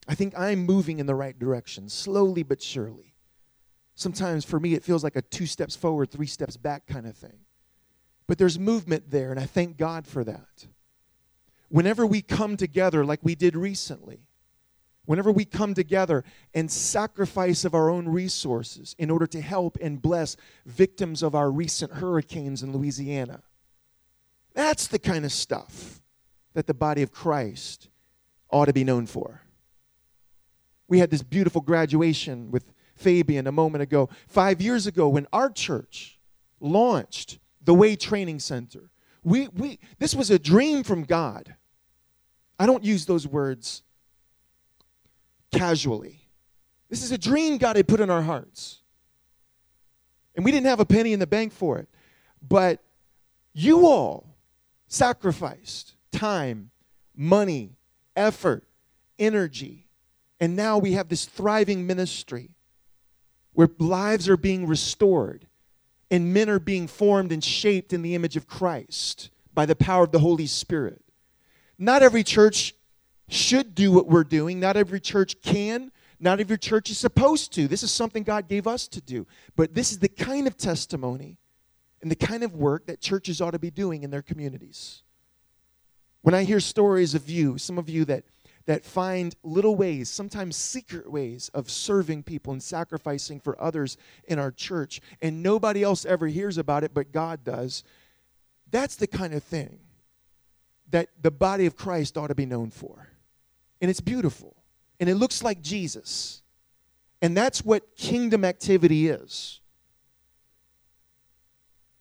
I 0.09 0.15
think 0.15 0.37
I'm 0.37 0.67
moving 0.67 0.99
in 0.99 1.07
the 1.07 1.15
right 1.15 1.39
direction, 1.39 1.89
slowly 1.89 2.43
but 2.43 2.61
surely. 2.61 3.15
Sometimes 3.95 4.45
for 4.45 4.59
me, 4.59 4.75
it 4.75 4.83
feels 4.83 5.05
like 5.05 5.15
a 5.15 5.23
two 5.23 5.47
steps 5.47 5.77
forward, 5.77 6.11
three 6.11 6.27
steps 6.27 6.57
back 6.57 6.87
kind 6.87 7.07
of 7.07 7.17
thing. 7.17 7.41
But 8.27 8.39
there's 8.39 8.59
movement 8.59 9.11
there, 9.11 9.31
and 9.31 9.39
I 9.39 9.47
thank 9.47 9.77
God 9.77 10.07
for 10.07 10.25
that. 10.25 10.67
Whenever 11.69 12.07
we 12.07 12.23
come 12.23 12.57
together, 12.57 13.05
like 13.05 13.21
we 13.23 13.35
did 13.35 13.57
recently, 13.57 14.27
Whenever 15.07 15.33
we 15.33 15.45
come 15.45 15.75
together 15.75 16.25
and 16.55 16.71
sacrifice 16.71 17.65
of 17.65 17.75
our 17.75 17.91
own 17.91 18.09
resources 18.09 18.95
in 18.99 19.11
order 19.11 19.27
to 19.27 19.41
help 19.41 19.77
and 19.81 20.01
bless 20.01 20.37
victims 20.67 21.23
of 21.23 21.35
our 21.35 21.51
recent 21.51 21.93
hurricanes 21.95 22.63
in 22.63 22.73
Louisiana, 22.73 23.43
that's 24.55 24.87
the 24.87 24.99
kind 24.99 25.25
of 25.25 25.33
stuff 25.33 26.01
that 26.55 26.67
the 26.67 26.75
body 26.75 27.03
of 27.03 27.13
Christ 27.13 27.89
ought 28.51 28.67
to 28.67 28.73
be 28.73 28.85
known 28.85 29.07
for. 29.07 29.43
We 30.89 30.99
had 30.99 31.11
this 31.11 31.23
beautiful 31.23 31.61
graduation 31.61 32.51
with 32.51 32.73
Fabian 32.97 33.47
a 33.47 33.53
moment 33.53 33.83
ago. 33.83 34.09
Five 34.27 34.61
years 34.61 34.87
ago, 34.87 35.09
when 35.09 35.27
our 35.33 35.51
church 35.51 36.19
launched 36.61 37.39
the 37.63 37.75
Way 37.75 37.97
Training 37.97 38.41
Center, 38.41 38.91
we, 39.23 39.49
we, 39.49 39.79
this 39.99 40.15
was 40.15 40.31
a 40.31 40.39
dream 40.39 40.83
from 40.83 41.05
God. 41.05 41.55
I 42.59 42.67
don't 42.67 42.85
use 42.85 43.07
those 43.07 43.27
words 43.27 43.83
casually. 45.53 46.21
This 46.89 47.03
is 47.03 47.13
a 47.13 47.19
dream 47.19 47.59
God 47.59 47.77
had 47.77 47.89
put 47.89 48.01
in 48.01 48.11
our 48.11 48.23
hearts. 48.23 48.79
And 50.35 50.45
we 50.45 50.51
didn't 50.51 50.67
have 50.67 50.81
a 50.81 50.87
penny 50.87 51.13
in 51.13 51.21
the 51.21 51.27
bank 51.27 51.53
for 51.53 51.79
it. 51.79 51.89
But 52.47 52.83
you 53.53 53.87
all 53.87 54.27
sacrificed 54.89 55.95
time, 56.13 56.71
money, 57.17 57.77
effort, 58.17 58.65
energy. 59.19 59.87
And 60.41 60.57
now 60.57 60.79
we 60.79 60.93
have 60.93 61.09
this 61.09 61.27
thriving 61.27 61.87
ministry 61.87 62.51
where 63.53 63.69
lives 63.79 64.29
are 64.29 64.37
being 64.37 64.67
restored 64.67 65.47
and 66.11 66.33
men 66.33 66.49
are 66.49 66.59
being 66.59 66.87
formed 66.87 67.31
and 67.31 67.43
shaped 67.43 67.93
in 67.93 68.03
the 68.03 68.15
image 68.15 68.37
of 68.37 68.47
Christ 68.47 69.31
by 69.55 69.67
the 69.67 69.77
power 69.77 70.05
of 70.05 70.13
the 70.13 70.19
Holy 70.19 70.47
Spirit. 70.47 71.03
Not 71.79 72.03
every 72.03 72.25
church 72.25 72.75
should 73.31 73.75
do 73.75 73.93
what 73.93 74.09
we're 74.09 74.25
doing. 74.25 74.61
Not 74.61 74.77
every 74.77 75.01
church 75.01 75.41
can. 75.41 75.93
Not 76.19 76.41
every 76.41 76.59
church 76.59 76.91
is 76.91 76.99
supposed 76.99 77.53
to. 77.55 77.67
This 77.67 77.83
is 77.83 77.91
something 77.91 78.25
God 78.25 78.49
gave 78.49 78.67
us 78.67 78.87
to 78.89 79.01
do. 79.01 79.27
But 79.57 79.75
this 79.75 79.91
is 79.91 79.99
the 79.99 80.09
kind 80.09 80.47
of 80.47 80.57
testimony 80.57 81.39
and 82.03 82.11
the 82.11 82.17
kind 82.17 82.43
of 82.43 82.55
work 82.55 82.87
that 82.87 83.01
churches 83.01 83.41
ought 83.41 83.53
to 83.53 83.59
be 83.59 83.71
doing 83.71 84.03
in 84.03 84.11
their 84.11 84.23
communities. 84.23 85.03
When 86.23 86.35
I 86.35 86.45
hear 86.45 86.61
stories 86.61 87.15
of 87.15 87.31
you, 87.31 87.57
some 87.57 87.79
of 87.79 87.89
you 87.89 88.05
that, 88.07 88.25
that 88.67 88.85
find 88.85 89.35
little 89.43 89.77
ways, 89.77 90.11
sometimes 90.11 90.57
secret 90.57 91.11
ways, 91.11 91.51
of 91.55 91.71
serving 91.71 92.25
people 92.25 92.53
and 92.53 92.63
sacrificing 92.63 93.41
for 93.41 93.61
others 93.61 93.97
in 94.29 94.39
our 94.39 94.51
church, 94.51 95.01
and 95.23 95.43
nobody 95.43 95.83
else 95.83 96.05
ever 96.05 96.27
hears 96.27 96.59
about 96.59 96.85
it, 96.85 96.93
but 96.93 97.13
God 97.13 97.45
does. 97.45 97.83
That's 98.71 98.97
the 98.97 99.07
kind 99.07 99.33
of 99.33 99.43
thing 99.43 99.79
that 100.91 101.09
the 101.23 101.31
body 101.31 101.67
of 101.67 101.77
Christ 101.77 102.19
ought 102.19 102.29
to 102.29 102.35
be 102.35 102.47
known 102.47 102.71
for. 102.71 103.10
And 103.81 103.91
it's 103.91 104.01
beautiful. 104.01 104.57
And 104.99 105.09
it 105.09 105.15
looks 105.15 105.43
like 105.43 105.63
Jesus. 105.63 106.43
And 107.23 107.37
that's 107.37 107.65
what 107.65 107.97
kingdom 107.97 108.45
activity 108.45 109.09
is. 109.09 109.61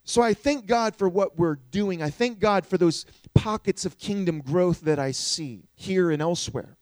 So 0.04 0.22
I 0.22 0.34
thank 0.34 0.66
God 0.66 0.96
for 0.96 1.08
what 1.08 1.38
we're 1.38 1.60
doing. 1.70 2.02
I 2.02 2.10
thank 2.10 2.40
God 2.40 2.66
for 2.66 2.78
those 2.78 3.06
pockets 3.36 3.86
of 3.86 4.00
kingdom 4.00 4.42
growth 4.42 4.82
that 4.82 4.98
I 4.98 5.12
see 5.12 5.68
here 5.76 6.10
and 6.10 6.22
elsewhere. 6.22 6.78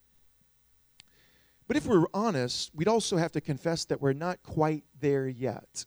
But 1.67 1.75
if 1.75 1.85
we're 1.85 2.05
honest, 2.13 2.71
we'd 2.73 2.87
also 2.87 3.17
have 3.17 3.33
to 3.33 3.41
confess 3.41 3.83
that 3.85 4.01
we're 4.01 4.13
not 4.13 4.41
quite 4.43 4.85
there 5.01 5.27
yet. 5.27 5.85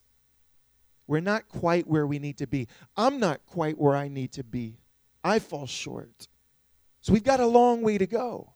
We're 1.07 1.21
not 1.21 1.49
quite 1.49 1.87
where 1.87 2.07
we 2.07 2.19
need 2.19 2.39
to 2.39 2.47
be. 2.47 2.69
I'm 2.97 3.19
not 3.19 3.45
quite 3.47 3.79
where 3.79 3.97
I 3.97 4.09
need 4.09 4.33
to 4.33 4.45
be. 4.45 4.77
I 5.25 5.39
fall 5.39 5.67
short. 5.67 6.29
So 7.01 7.13
we've 7.13 7.25
got 7.25 7.41
a 7.41 7.47
long 7.47 7.83
way 7.83 7.97
to 7.97 8.07
go. 8.07 8.53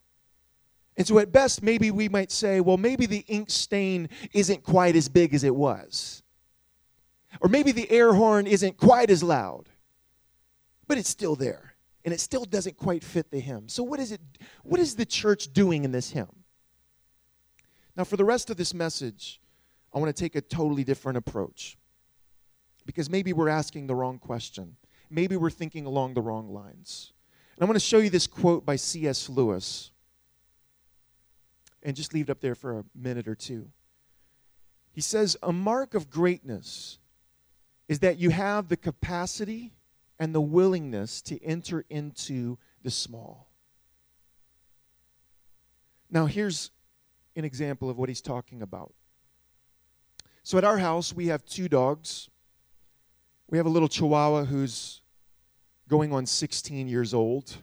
And 0.97 1.07
so, 1.07 1.19
at 1.19 1.33
best, 1.33 1.63
maybe 1.63 1.91
we 1.91 2.09
might 2.09 2.31
say, 2.31 2.61
well, 2.61 2.77
maybe 2.77 3.07
the 3.07 3.25
ink 3.27 3.51
stain 3.51 4.09
isn't 4.33 4.63
quite 4.63 4.95
as 4.95 5.09
big 5.09 5.35
as 5.35 5.43
it 5.43 5.55
was. 5.55 6.23
Or 7.41 7.49
maybe 7.49 7.73
the 7.73 7.91
air 7.91 8.13
horn 8.15 8.47
isn't 8.47 8.77
quite 8.77 9.11
as 9.11 9.23
loud, 9.23 9.69
but 10.87 10.97
it's 10.97 11.09
still 11.09 11.35
there. 11.35 11.75
And 12.05 12.15
it 12.15 12.21
still 12.21 12.45
doesn't 12.45 12.77
quite 12.77 13.03
fit 13.03 13.31
the 13.31 13.41
hymn. 13.41 13.69
So, 13.69 13.83
what 13.83 13.99
is 13.99 14.13
it? 14.13 14.21
What 14.63 14.79
is 14.79 14.95
the 14.95 15.07
church 15.07 15.53
doing 15.53 15.85
in 15.85 15.91
this 15.91 16.11
hymn? 16.11 16.45
Now, 17.97 18.05
for 18.05 18.17
the 18.17 18.25
rest 18.25 18.51
of 18.51 18.57
this 18.57 18.73
message, 18.73 19.41
I 19.93 19.99
want 19.99 20.15
to 20.15 20.23
take 20.23 20.37
a 20.37 20.41
totally 20.41 20.85
different 20.85 21.19
approach. 21.19 21.77
Because 22.87 23.09
maybe 23.09 23.33
we're 23.33 23.49
asking 23.49 23.87
the 23.87 23.95
wrong 23.95 24.19
question. 24.19 24.77
Maybe 25.11 25.37
we're 25.37 25.51
thinking 25.51 25.87
along 25.87 26.15
the 26.15 26.21
wrong 26.21 26.53
lines. 26.53 27.13
And 27.57 27.63
I 27.63 27.67
want 27.67 27.77
to 27.77 27.85
show 27.85 27.99
you 27.99 28.11
this 28.11 28.27
quote 28.27 28.67
by 28.67 28.77
C.S. 28.77 29.29
Lewis 29.29 29.93
and 31.85 31.95
just 31.95 32.15
leave 32.15 32.29
it 32.29 32.33
up 32.33 32.41
there 32.41 32.55
for 32.55 32.79
a 32.79 32.85
minute 32.95 33.29
or 33.29 33.35
two. 33.35 33.69
He 34.93 35.01
says, 35.01 35.37
A 35.43 35.53
mark 35.53 35.95
of 35.95 36.09
greatness 36.11 36.99
is 37.89 37.99
that 37.99 38.19
you 38.19 38.31
have 38.31 38.69
the 38.69 38.77
capacity 38.77 39.75
and 40.19 40.35
the 40.35 40.41
willingness 40.41 41.21
to 41.23 41.43
enter 41.45 41.85
into 41.91 42.57
the 42.83 42.91
small. 42.91 43.49
Now, 46.11 46.27
here's 46.27 46.71
an 47.37 47.45
example 47.45 47.91
of 47.91 47.99
what 47.99 48.09
he's 48.09 48.21
talking 48.21 48.63
about. 48.63 48.95
So, 50.45 50.57
at 50.59 50.65
our 50.65 50.79
house, 50.79 51.13
we 51.13 51.27
have 51.27 51.45
two 51.45 51.69
dogs. 51.69 52.31
We 53.51 53.59
have 53.59 53.67
a 53.67 53.71
little 53.71 53.89
chihuahua 53.89 54.45
who's 54.45 55.03
going 55.89 56.13
on 56.13 56.25
16 56.25 56.89
years 56.89 57.13
old 57.13 57.57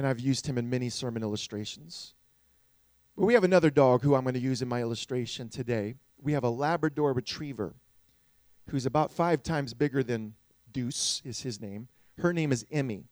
and 0.00 0.06
I've 0.06 0.18
used 0.18 0.46
him 0.46 0.56
in 0.56 0.70
many 0.70 0.88
sermon 0.88 1.22
illustrations. 1.22 2.14
But 3.18 3.26
we 3.26 3.34
have 3.34 3.44
another 3.44 3.68
dog 3.68 4.00
who 4.00 4.14
I'm 4.14 4.22
going 4.22 4.32
to 4.32 4.40
use 4.40 4.62
in 4.62 4.68
my 4.68 4.80
illustration 4.80 5.50
today. 5.50 5.96
We 6.22 6.32
have 6.32 6.42
a 6.42 6.48
Labrador 6.48 7.12
Retriever 7.12 7.74
who's 8.70 8.86
about 8.86 9.10
five 9.10 9.42
times 9.42 9.74
bigger 9.74 10.02
than 10.02 10.32
Deuce, 10.72 11.20
is 11.22 11.42
his 11.42 11.60
name. 11.60 11.88
Her 12.16 12.32
name 12.32 12.50
is 12.50 12.64
Emmy. 12.72 13.10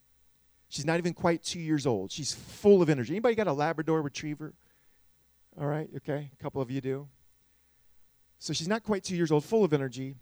She's 0.67 0.83
not 0.83 0.97
even 0.97 1.13
quite 1.13 1.43
two 1.43 1.59
years 1.59 1.85
old. 1.85 2.11
She's 2.11 2.33
full 2.33 2.81
of 2.81 2.89
energy. 2.89 3.13
Anybody 3.13 3.35
got 3.35 3.45
a 3.45 3.53
Labrador 3.53 4.01
Retriever? 4.01 4.55
All 5.61 5.67
right, 5.67 5.91
okay, 5.97 6.31
a 6.33 6.43
couple 6.43 6.59
of 6.59 6.71
you 6.71 6.81
do. 6.81 7.07
So 8.39 8.51
she's 8.51 8.67
not 8.67 8.83
quite 8.83 9.03
two 9.03 9.15
years 9.15 9.31
old, 9.31 9.45
full 9.45 9.63
of 9.63 9.73
energy. 9.73 10.15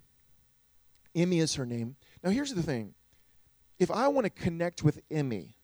Emmy 1.16 1.40
is 1.40 1.56
her 1.56 1.66
name. 1.66 1.96
Now, 2.26 2.32
here's 2.32 2.54
the 2.54 2.62
thing 2.62 2.94
if 3.80 3.90
I 3.90 4.10
want 4.10 4.26
to 4.26 4.30
connect 4.30 4.84
with 4.84 5.00
Emmy, 5.10 5.57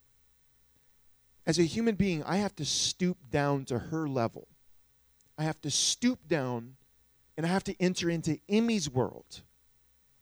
as 1.45 1.59
a 1.59 1.63
human 1.63 1.95
being, 1.95 2.23
I 2.23 2.37
have 2.37 2.55
to 2.57 2.65
stoop 2.65 3.17
down 3.29 3.65
to 3.65 3.79
her 3.79 4.07
level. 4.07 4.47
I 5.37 5.43
have 5.43 5.59
to 5.61 5.71
stoop 5.71 6.27
down 6.27 6.75
and 7.35 7.45
I 7.45 7.49
have 7.49 7.63
to 7.65 7.75
enter 7.81 8.09
into 8.09 8.39
Emmy's 8.47 8.89
world 8.89 9.41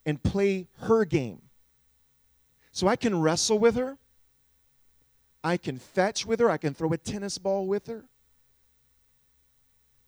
and 0.05 0.21
play 0.21 0.67
her 0.79 1.05
game. 1.05 1.41
So 2.71 2.87
I 2.87 2.95
can 2.95 3.19
wrestle 3.19 3.59
with 3.59 3.75
her. 3.75 3.97
I 5.43 5.57
can 5.57 5.77
fetch 5.77 6.25
with 6.25 6.39
her. 6.39 6.49
I 6.49 6.57
can 6.57 6.73
throw 6.73 6.91
a 6.93 6.97
tennis 6.97 7.37
ball 7.37 7.67
with 7.67 7.87
her. 7.87 8.05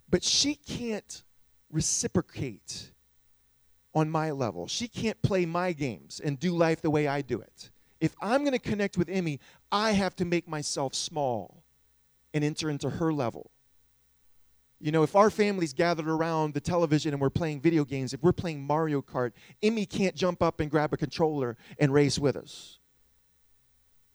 But 0.09 0.23
she 0.23 0.55
can't 0.55 1.23
reciprocate 1.71 2.91
on 3.93 4.09
my 4.09 4.31
level. 4.31 4.67
She 4.67 4.87
can't 4.87 5.21
play 5.21 5.45
my 5.45 5.73
games 5.73 6.21
and 6.23 6.39
do 6.39 6.55
life 6.55 6.81
the 6.81 6.89
way 6.89 7.07
I 7.07 7.21
do 7.21 7.39
it. 7.41 7.69
If 7.99 8.15
I'm 8.21 8.41
going 8.41 8.53
to 8.53 8.59
connect 8.59 8.97
with 8.97 9.09
Emmy, 9.09 9.39
I 9.73 9.93
have 9.93 10.15
to 10.17 10.25
make 10.25 10.47
myself 10.47 10.93
small 10.93 11.63
and 12.31 12.43
enter 12.43 12.69
into 12.69 12.91
her 12.91 13.11
level. 13.11 13.49
You 14.79 14.91
know, 14.91 15.01
if 15.01 15.15
our 15.15 15.31
family's 15.31 15.73
gathered 15.73 16.07
around 16.07 16.53
the 16.53 16.61
television 16.61 17.11
and 17.11 17.19
we're 17.19 17.31
playing 17.31 17.59
video 17.59 17.83
games, 17.83 18.13
if 18.13 18.21
we're 18.21 18.33
playing 18.33 18.61
Mario 18.61 19.01
Kart, 19.01 19.31
Emmy 19.63 19.87
can't 19.87 20.15
jump 20.15 20.43
up 20.43 20.59
and 20.59 20.69
grab 20.69 20.93
a 20.93 20.97
controller 20.97 21.57
and 21.79 21.91
race 21.91 22.19
with 22.19 22.35
us. 22.35 22.77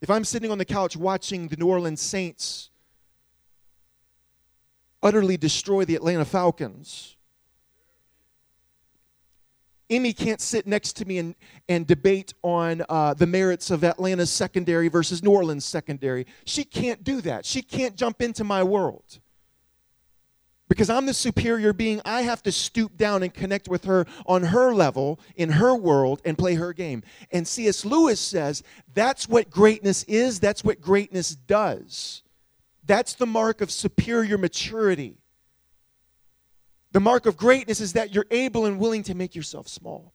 If 0.00 0.10
I'm 0.10 0.24
sitting 0.24 0.52
on 0.52 0.58
the 0.58 0.64
couch 0.64 0.96
watching 0.96 1.48
the 1.48 1.56
New 1.56 1.66
Orleans 1.66 2.00
Saints 2.00 2.70
utterly 5.02 5.36
destroy 5.36 5.84
the 5.84 5.96
Atlanta 5.96 6.24
Falcons, 6.24 7.16
Emmy 9.90 10.12
can't 10.12 10.40
sit 10.40 10.66
next 10.66 10.94
to 10.96 11.04
me 11.06 11.18
and, 11.18 11.34
and 11.68 11.86
debate 11.86 12.34
on 12.42 12.84
uh, 12.88 13.14
the 13.14 13.26
merits 13.26 13.70
of 13.70 13.84
Atlanta's 13.84 14.30
secondary 14.30 14.88
versus 14.88 15.22
New 15.22 15.30
Orleans 15.30 15.64
secondary. 15.64 16.26
She 16.44 16.64
can't 16.64 17.02
do 17.02 17.20
that. 17.22 17.46
She 17.46 17.62
can't 17.62 17.96
jump 17.96 18.20
into 18.20 18.44
my 18.44 18.62
world. 18.62 19.20
Because 20.68 20.90
I'm 20.90 21.06
the 21.06 21.14
superior 21.14 21.72
being, 21.72 22.02
I 22.04 22.22
have 22.22 22.42
to 22.42 22.52
stoop 22.52 22.98
down 22.98 23.22
and 23.22 23.32
connect 23.32 23.68
with 23.68 23.84
her 23.84 24.04
on 24.26 24.42
her 24.42 24.74
level, 24.74 25.18
in 25.34 25.52
her 25.52 25.74
world, 25.74 26.20
and 26.26 26.36
play 26.36 26.54
her 26.56 26.74
game. 26.74 27.02
And 27.32 27.48
C.S. 27.48 27.86
Lewis 27.86 28.20
says 28.20 28.62
that's 28.92 29.26
what 29.26 29.48
greatness 29.48 30.04
is, 30.04 30.40
that's 30.40 30.62
what 30.62 30.82
greatness 30.82 31.34
does. 31.34 32.22
That's 32.84 33.14
the 33.14 33.26
mark 33.26 33.62
of 33.62 33.70
superior 33.70 34.36
maturity. 34.36 35.16
The 36.92 37.00
mark 37.00 37.26
of 37.26 37.36
greatness 37.36 37.80
is 37.80 37.92
that 37.92 38.14
you're 38.14 38.26
able 38.30 38.66
and 38.66 38.78
willing 38.78 39.02
to 39.04 39.14
make 39.14 39.34
yourself 39.34 39.68
small. 39.68 40.14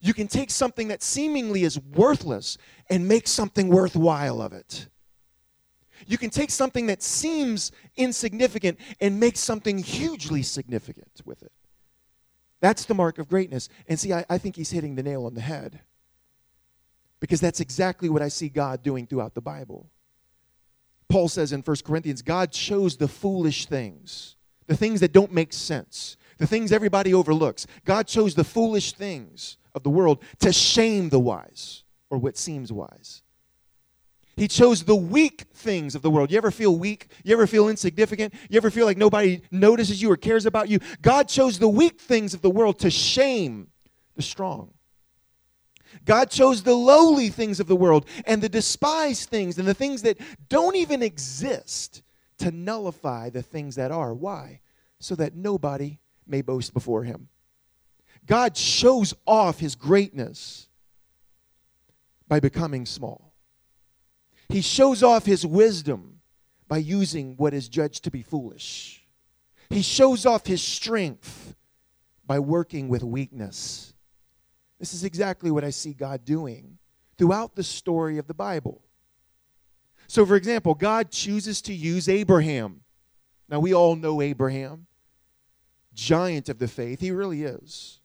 You 0.00 0.14
can 0.14 0.28
take 0.28 0.50
something 0.50 0.88
that 0.88 1.02
seemingly 1.02 1.62
is 1.62 1.78
worthless 1.78 2.56
and 2.88 3.06
make 3.06 3.28
something 3.28 3.68
worthwhile 3.68 4.40
of 4.40 4.52
it. 4.52 4.88
You 6.06 6.16
can 6.16 6.30
take 6.30 6.50
something 6.50 6.86
that 6.86 7.02
seems 7.02 7.72
insignificant 7.96 8.78
and 9.00 9.20
make 9.20 9.36
something 9.36 9.78
hugely 9.78 10.42
significant 10.42 11.20
with 11.26 11.42
it. 11.42 11.52
That's 12.60 12.86
the 12.86 12.94
mark 12.94 13.18
of 13.18 13.28
greatness. 13.28 13.68
And 13.86 13.98
see, 13.98 14.12
I, 14.12 14.24
I 14.28 14.38
think 14.38 14.56
he's 14.56 14.70
hitting 14.70 14.94
the 14.94 15.02
nail 15.02 15.26
on 15.26 15.34
the 15.34 15.40
head. 15.40 15.80
Because 17.20 17.40
that's 17.40 17.60
exactly 17.60 18.08
what 18.08 18.22
I 18.22 18.28
see 18.28 18.48
God 18.48 18.82
doing 18.82 19.06
throughout 19.06 19.34
the 19.34 19.42
Bible. 19.42 19.90
Paul 21.10 21.28
says 21.28 21.52
in 21.52 21.60
1 21.60 21.76
Corinthians, 21.84 22.22
God 22.22 22.52
chose 22.52 22.96
the 22.96 23.08
foolish 23.08 23.66
things 23.66 24.36
the 24.70 24.76
things 24.76 25.00
that 25.00 25.12
don't 25.12 25.32
make 25.32 25.52
sense, 25.52 26.16
the 26.38 26.46
things 26.46 26.70
everybody 26.70 27.12
overlooks. 27.12 27.66
God 27.84 28.06
chose 28.06 28.36
the 28.36 28.44
foolish 28.44 28.92
things 28.92 29.56
of 29.74 29.82
the 29.82 29.90
world 29.90 30.22
to 30.38 30.52
shame 30.52 31.08
the 31.08 31.18
wise, 31.18 31.82
or 32.08 32.18
what 32.18 32.38
seems 32.38 32.72
wise. 32.72 33.22
He 34.36 34.46
chose 34.46 34.84
the 34.84 34.94
weak 34.94 35.46
things 35.54 35.96
of 35.96 36.02
the 36.02 36.10
world. 36.10 36.30
You 36.30 36.38
ever 36.38 36.52
feel 36.52 36.78
weak? 36.78 37.08
You 37.24 37.32
ever 37.32 37.48
feel 37.48 37.68
insignificant? 37.68 38.32
You 38.48 38.58
ever 38.58 38.70
feel 38.70 38.86
like 38.86 38.96
nobody 38.96 39.42
notices 39.50 40.00
you 40.00 40.08
or 40.08 40.16
cares 40.16 40.46
about 40.46 40.68
you? 40.68 40.78
God 41.02 41.26
chose 41.26 41.58
the 41.58 41.68
weak 41.68 42.00
things 42.00 42.32
of 42.32 42.40
the 42.40 42.48
world 42.48 42.78
to 42.78 42.90
shame 42.90 43.70
the 44.14 44.22
strong. 44.22 44.72
God 46.04 46.30
chose 46.30 46.62
the 46.62 46.76
lowly 46.76 47.28
things 47.28 47.58
of 47.58 47.66
the 47.66 47.74
world 47.74 48.06
and 48.24 48.40
the 48.40 48.48
despised 48.48 49.30
things 49.30 49.58
and 49.58 49.66
the 49.66 49.74
things 49.74 50.02
that 50.02 50.16
don't 50.48 50.76
even 50.76 51.02
exist 51.02 52.04
to 52.40 52.50
nullify 52.50 53.30
the 53.30 53.42
things 53.42 53.76
that 53.76 53.90
are. 53.90 54.12
Why? 54.12 54.60
So 54.98 55.14
that 55.14 55.34
nobody 55.34 55.98
may 56.26 56.42
boast 56.42 56.74
before 56.74 57.04
him. 57.04 57.28
God 58.26 58.56
shows 58.56 59.14
off 59.26 59.60
his 59.60 59.74
greatness 59.74 60.68
by 62.28 62.40
becoming 62.40 62.86
small. 62.86 63.32
He 64.48 64.60
shows 64.60 65.02
off 65.02 65.24
his 65.24 65.46
wisdom 65.46 66.20
by 66.68 66.78
using 66.78 67.34
what 67.36 67.54
is 67.54 67.68
judged 67.68 68.04
to 68.04 68.10
be 68.10 68.22
foolish. 68.22 69.04
He 69.68 69.82
shows 69.82 70.26
off 70.26 70.46
his 70.46 70.62
strength 70.62 71.54
by 72.26 72.38
working 72.38 72.88
with 72.88 73.02
weakness. 73.02 73.94
This 74.78 74.94
is 74.94 75.04
exactly 75.04 75.50
what 75.50 75.64
I 75.64 75.70
see 75.70 75.92
God 75.92 76.24
doing 76.24 76.78
throughout 77.18 77.54
the 77.54 77.62
story 77.62 78.18
of 78.18 78.26
the 78.26 78.34
Bible. 78.34 78.82
So, 80.10 80.26
for 80.26 80.34
example, 80.34 80.74
God 80.74 81.12
chooses 81.12 81.62
to 81.62 81.72
use 81.72 82.08
Abraham. 82.08 82.80
Now, 83.48 83.60
we 83.60 83.72
all 83.72 83.94
know 83.94 84.20
Abraham, 84.20 84.88
giant 85.94 86.48
of 86.48 86.58
the 86.58 86.66
faith. 86.66 86.98
He 86.98 87.12
really 87.12 87.44
is. 87.44 88.00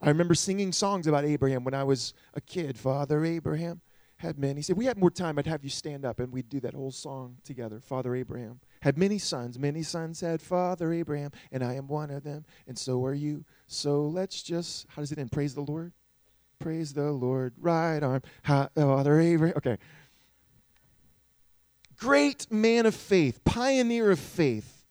I 0.00 0.08
remember 0.08 0.34
singing 0.34 0.72
songs 0.72 1.06
about 1.06 1.26
Abraham 1.26 1.64
when 1.64 1.74
I 1.74 1.84
was 1.84 2.14
a 2.32 2.40
kid. 2.40 2.78
Father 2.78 3.26
Abraham 3.26 3.82
had 4.16 4.38
many. 4.38 4.60
He 4.60 4.62
said, 4.62 4.78
We 4.78 4.86
had 4.86 4.96
more 4.96 5.10
time, 5.10 5.38
I'd 5.38 5.46
have 5.46 5.62
you 5.62 5.68
stand 5.68 6.06
up 6.06 6.18
and 6.18 6.32
we'd 6.32 6.48
do 6.48 6.60
that 6.60 6.72
whole 6.72 6.90
song 6.90 7.36
together. 7.44 7.78
Father 7.78 8.16
Abraham 8.16 8.60
had 8.80 8.96
many 8.96 9.18
sons. 9.18 9.58
Many 9.58 9.82
sons 9.82 10.22
had 10.22 10.40
Father 10.40 10.94
Abraham, 10.94 11.30
and 11.52 11.62
I 11.62 11.74
am 11.74 11.88
one 11.88 12.10
of 12.10 12.24
them, 12.24 12.46
and 12.66 12.78
so 12.78 13.04
are 13.04 13.12
you. 13.12 13.44
So 13.66 14.06
let's 14.06 14.42
just, 14.42 14.86
how 14.88 15.02
does 15.02 15.12
it 15.12 15.18
end? 15.18 15.30
Praise 15.30 15.54
the 15.54 15.60
Lord? 15.60 15.92
Praise 16.58 16.94
the 16.94 17.12
Lord. 17.12 17.52
Right 17.58 18.02
arm. 18.02 18.22
Father 18.44 19.20
Abraham. 19.20 19.56
Okay. 19.58 19.76
Great 22.02 22.50
man 22.50 22.84
of 22.84 22.96
faith, 22.96 23.44
pioneer 23.44 24.10
of 24.10 24.18
faith, 24.18 24.84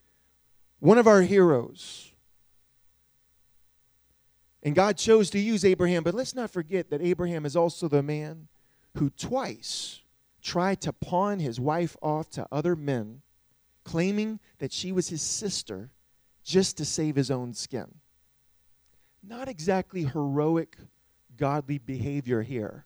one 0.80 0.98
of 0.98 1.08
our 1.08 1.22
heroes. 1.22 2.14
And 4.64 4.74
God 4.74 4.98
chose 4.98 5.30
to 5.32 5.40
use 5.40 5.66
Abraham, 5.66 6.04
but 6.04 6.14
let's 6.14 6.34
not 6.34 6.52
forget 6.52 6.90
that 6.90 7.02
Abraham 7.02 7.46
is 7.46 7.58
also 7.58 7.90
the 7.90 8.02
man 8.02 8.48
who 8.98 9.10
twice 9.10 10.00
tried 10.42 10.80
to 10.82 10.94
pawn 10.94 11.40
his 11.40 11.60
wife 11.60 11.98
off 12.02 12.30
to 12.30 12.48
other 12.50 12.78
men, 12.78 13.24
claiming 13.84 14.40
that 14.60 14.72
she 14.72 14.94
was 14.94 15.10
his 15.10 15.22
sister 15.22 15.90
just 16.46 16.78
to 16.78 16.86
save 16.86 17.18
his 17.18 17.30
own 17.30 17.54
skin. 17.54 17.96
Not 19.22 19.50
exactly 19.50 20.06
heroic, 20.06 20.78
godly 21.36 21.78
behavior 21.78 22.42
here. 22.42 22.86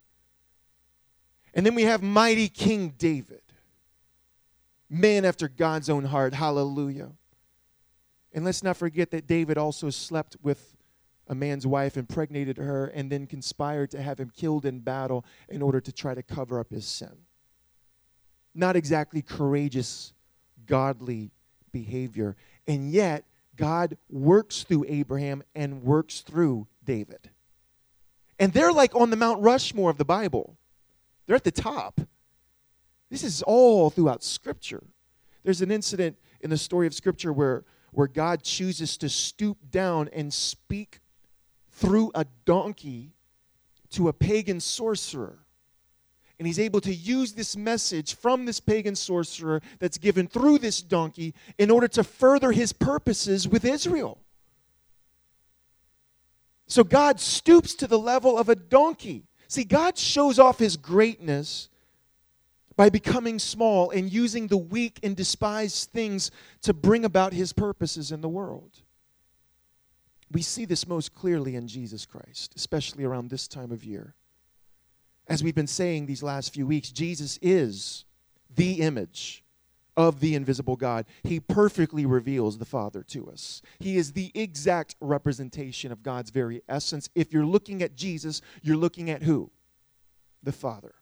And 1.54 1.64
then 1.64 1.76
we 1.76 1.84
have 1.84 2.02
mighty 2.02 2.50
King 2.50 2.96
David, 2.98 3.45
man 4.90 5.26
after 5.26 5.48
God's 5.48 5.90
own 5.90 6.06
heart. 6.06 6.34
Hallelujah. 6.34 7.12
And 8.34 8.44
let's 8.44 8.64
not 8.64 8.78
forget 8.78 9.12
that 9.12 9.28
David 9.28 9.58
also 9.58 9.90
slept 9.90 10.36
with 10.42 10.76
a 11.28 11.36
man's 11.36 11.66
wife, 11.66 11.98
impregnated 11.98 12.58
her, 12.58 12.86
and 12.88 13.12
then 13.12 13.26
conspired 13.26 13.92
to 13.92 14.02
have 14.02 14.20
him 14.20 14.30
killed 14.30 14.66
in 14.66 14.80
battle 14.80 15.26
in 15.50 15.62
order 15.62 15.82
to 15.82 15.92
try 15.92 16.14
to 16.14 16.22
cover 16.22 16.60
up 16.60 16.70
his 16.70 16.86
sin. 16.86 17.14
Not 18.54 18.76
exactly 18.76 19.22
courageous, 19.22 20.14
godly 20.66 21.32
behavior. 21.72 22.36
And 22.68 22.92
yet, 22.92 23.26
God 23.56 23.98
works 24.10 24.64
through 24.64 24.86
Abraham 24.88 25.44
and 25.56 25.84
works 25.84 26.22
through 26.22 26.68
David. 26.84 27.30
And 28.38 28.54
they're 28.54 28.74
like 28.74 28.94
on 28.96 29.10
the 29.10 29.16
Mount 29.16 29.42
Rushmore 29.42 29.90
of 29.90 29.98
the 29.98 30.06
Bible, 30.06 30.58
they're 31.26 31.36
at 31.36 31.44
the 31.44 31.52
top. 31.52 32.02
This 33.10 33.24
is 33.24 33.42
all 33.44 33.90
throughout 33.90 34.24
Scripture. 34.24 34.84
There's 35.44 35.62
an 35.62 35.72
incident 35.72 36.18
in 36.42 36.50
the 36.50 36.58
story 36.58 36.88
of 36.88 36.94
Scripture 36.94 37.32
where, 37.32 37.64
where 37.92 38.08
God 38.08 38.44
chooses 38.44 38.98
to 38.98 39.10
stoop 39.10 39.58
down 39.70 40.10
and 40.12 40.34
speak 40.34 41.00
through 41.72 42.12
a 42.16 42.26
donkey 42.46 43.12
to 43.92 44.08
a 44.08 44.14
pagan 44.14 44.60
sorcerer. 44.60 45.40
And 46.38 46.46
he's 46.46 46.60
able 46.60 46.82
to 46.82 46.94
use 46.94 47.34
this 47.34 47.56
message 47.56 48.16
from 48.16 48.46
this 48.46 48.60
pagan 48.60 48.96
sorcerer 48.96 49.62
that's 49.80 49.98
given 49.98 50.28
through 50.28 50.58
this 50.58 50.82
donkey 50.82 51.34
in 51.58 51.72
order 51.72 51.88
to 51.90 52.04
further 52.04 52.52
his 52.52 52.74
purposes 52.74 53.48
with 53.48 53.64
Israel. 53.64 54.20
So 56.68 56.84
God 56.84 57.20
stoops 57.20 57.76
to 57.76 57.88
the 57.88 58.00
level 58.00 58.38
of 58.38 58.50
a 58.50 58.56
donkey. 58.56 59.28
See, 59.48 59.64
God 59.64 59.98
shows 59.98 60.40
off 60.40 60.60
his 60.60 60.76
greatness 60.76 61.70
by 62.76 62.90
becoming 62.90 63.40
small 63.40 63.90
and 63.90 64.12
using 64.12 64.48
the 64.48 64.58
weak 64.58 65.00
and 65.04 65.16
despised 65.16 65.92
things 65.92 66.32
to 66.62 66.74
bring 66.74 67.06
about 67.06 67.34
his 67.34 67.54
purposes 67.54 68.12
in 68.12 68.22
the 68.22 68.30
world. 68.30 68.72
We 70.32 70.42
see 70.42 70.66
this 70.66 70.88
most 70.88 71.14
clearly 71.14 71.56
in 71.56 71.68
Jesus 71.68 72.06
Christ, 72.06 72.54
especially 72.56 73.04
around 73.04 73.30
this 73.30 73.48
time 73.48 73.72
of 73.72 73.84
year. 73.84 74.16
As 75.28 75.44
we've 75.44 75.56
been 75.56 75.68
saying 75.68 76.06
these 76.06 76.24
last 76.24 76.54
few 76.54 76.68
weeks, 76.68 76.90
Jesus 76.92 77.40
is 77.42 78.06
the 78.54 78.82
image 78.82 79.44
of 79.98 80.20
the 80.20 80.36
invisible 80.36 80.76
God. 80.76 81.06
He 81.24 81.40
perfectly 81.40 82.06
reveals 82.06 82.58
the 82.58 82.66
Father 82.66 83.02
to 83.04 83.30
us. 83.30 83.62
He 83.80 83.98
is 83.98 84.12
the 84.12 84.32
exact 84.36 84.96
representation 85.00 85.92
of 85.92 86.04
God's 86.04 86.32
very 86.32 86.62
essence. 86.68 87.10
If 87.16 87.32
you're 87.32 87.46
looking 87.46 87.82
at 87.82 87.96
Jesus, 87.96 88.42
you're 88.62 88.78
looking 88.78 89.10
at 89.10 89.24
who? 89.24 89.52
The 90.44 90.52
Father. 90.52 90.96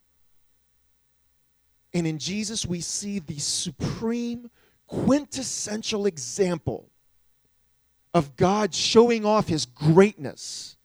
And 1.93 2.07
in 2.07 2.17
Jesus, 2.17 2.65
we 2.65 2.81
see 2.81 3.19
the 3.19 3.37
supreme, 3.37 4.49
quintessential 4.87 6.05
example 6.05 6.89
of 8.13 8.35
God 8.35 8.73
showing 8.73 9.25
off 9.25 9.47
his 9.47 9.65
greatness 9.65 10.75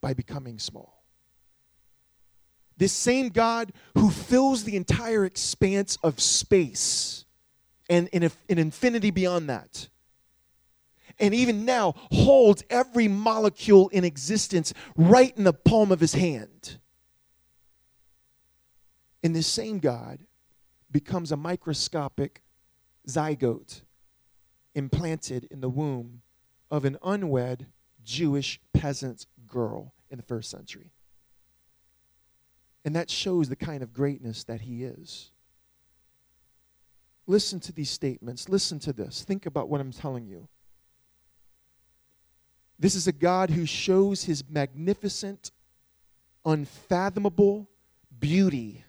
by 0.00 0.14
becoming 0.14 0.58
small. 0.58 1.04
This 2.76 2.92
same 2.92 3.30
God 3.30 3.72
who 3.94 4.10
fills 4.10 4.64
the 4.64 4.76
entire 4.76 5.24
expanse 5.24 5.96
of 6.02 6.20
space 6.20 7.24
and 7.88 8.08
in, 8.08 8.30
in 8.48 8.58
infinity 8.58 9.10
beyond 9.10 9.48
that. 9.48 9.88
And 11.18 11.32
even 11.32 11.64
now 11.64 11.94
holds 12.12 12.62
every 12.68 13.08
molecule 13.08 13.88
in 13.88 14.04
existence 14.04 14.74
right 14.96 15.34
in 15.36 15.44
the 15.44 15.54
palm 15.54 15.90
of 15.90 16.00
his 16.00 16.12
hand. 16.12 16.78
And 19.22 19.34
this 19.34 19.46
same 19.46 19.78
God 19.78 20.18
becomes 20.96 21.30
a 21.30 21.36
microscopic 21.36 22.40
zygote 23.06 23.82
implanted 24.74 25.46
in 25.50 25.60
the 25.60 25.68
womb 25.68 26.22
of 26.70 26.86
an 26.86 26.96
unwed 27.04 27.66
Jewish 28.02 28.58
peasant 28.72 29.26
girl 29.46 29.92
in 30.10 30.16
the 30.16 30.22
first 30.22 30.48
century. 30.48 30.90
And 32.82 32.96
that 32.96 33.10
shows 33.10 33.50
the 33.50 33.56
kind 33.56 33.82
of 33.82 33.92
greatness 33.92 34.44
that 34.44 34.62
he 34.62 34.84
is. 34.84 35.32
Listen 37.26 37.60
to 37.60 37.72
these 37.72 37.90
statements. 37.90 38.48
Listen 38.48 38.78
to 38.78 38.94
this. 38.94 39.22
Think 39.22 39.44
about 39.44 39.68
what 39.68 39.82
I'm 39.82 39.92
telling 39.92 40.26
you. 40.26 40.48
This 42.78 42.94
is 42.94 43.06
a 43.06 43.12
God 43.12 43.50
who 43.50 43.66
shows 43.66 44.24
his 44.24 44.48
magnificent, 44.48 45.50
unfathomable 46.46 47.68
beauty 48.18 48.85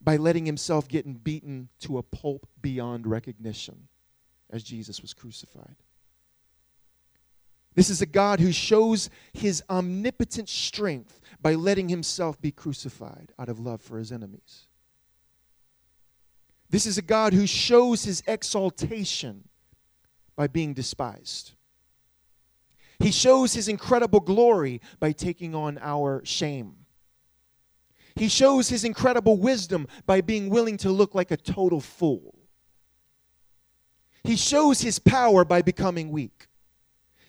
by 0.00 0.16
letting 0.16 0.46
himself 0.46 0.88
get 0.88 1.22
beaten 1.22 1.68
to 1.80 1.98
a 1.98 2.02
pulp 2.02 2.48
beyond 2.60 3.06
recognition 3.06 3.88
as 4.50 4.62
Jesus 4.62 5.02
was 5.02 5.12
crucified. 5.12 5.76
This 7.74 7.90
is 7.90 8.02
a 8.02 8.06
God 8.06 8.40
who 8.40 8.50
shows 8.50 9.10
his 9.32 9.62
omnipotent 9.70 10.48
strength 10.48 11.20
by 11.40 11.54
letting 11.54 11.88
himself 11.88 12.40
be 12.40 12.50
crucified 12.50 13.32
out 13.38 13.48
of 13.48 13.60
love 13.60 13.80
for 13.80 13.98
his 13.98 14.10
enemies. 14.10 14.66
This 16.68 16.86
is 16.86 16.98
a 16.98 17.02
God 17.02 17.32
who 17.32 17.46
shows 17.46 18.04
his 18.04 18.22
exaltation 18.26 19.48
by 20.36 20.46
being 20.46 20.74
despised. 20.74 21.52
He 22.98 23.10
shows 23.10 23.54
his 23.54 23.68
incredible 23.68 24.20
glory 24.20 24.80
by 24.98 25.12
taking 25.12 25.54
on 25.54 25.78
our 25.80 26.24
shame. 26.24 26.79
He 28.20 28.28
shows 28.28 28.68
his 28.68 28.84
incredible 28.84 29.38
wisdom 29.38 29.88
by 30.04 30.20
being 30.20 30.50
willing 30.50 30.76
to 30.76 30.90
look 30.90 31.14
like 31.14 31.30
a 31.30 31.38
total 31.38 31.80
fool. 31.80 32.34
He 34.24 34.36
shows 34.36 34.82
his 34.82 34.98
power 34.98 35.42
by 35.42 35.62
becoming 35.62 36.10
weak. 36.10 36.48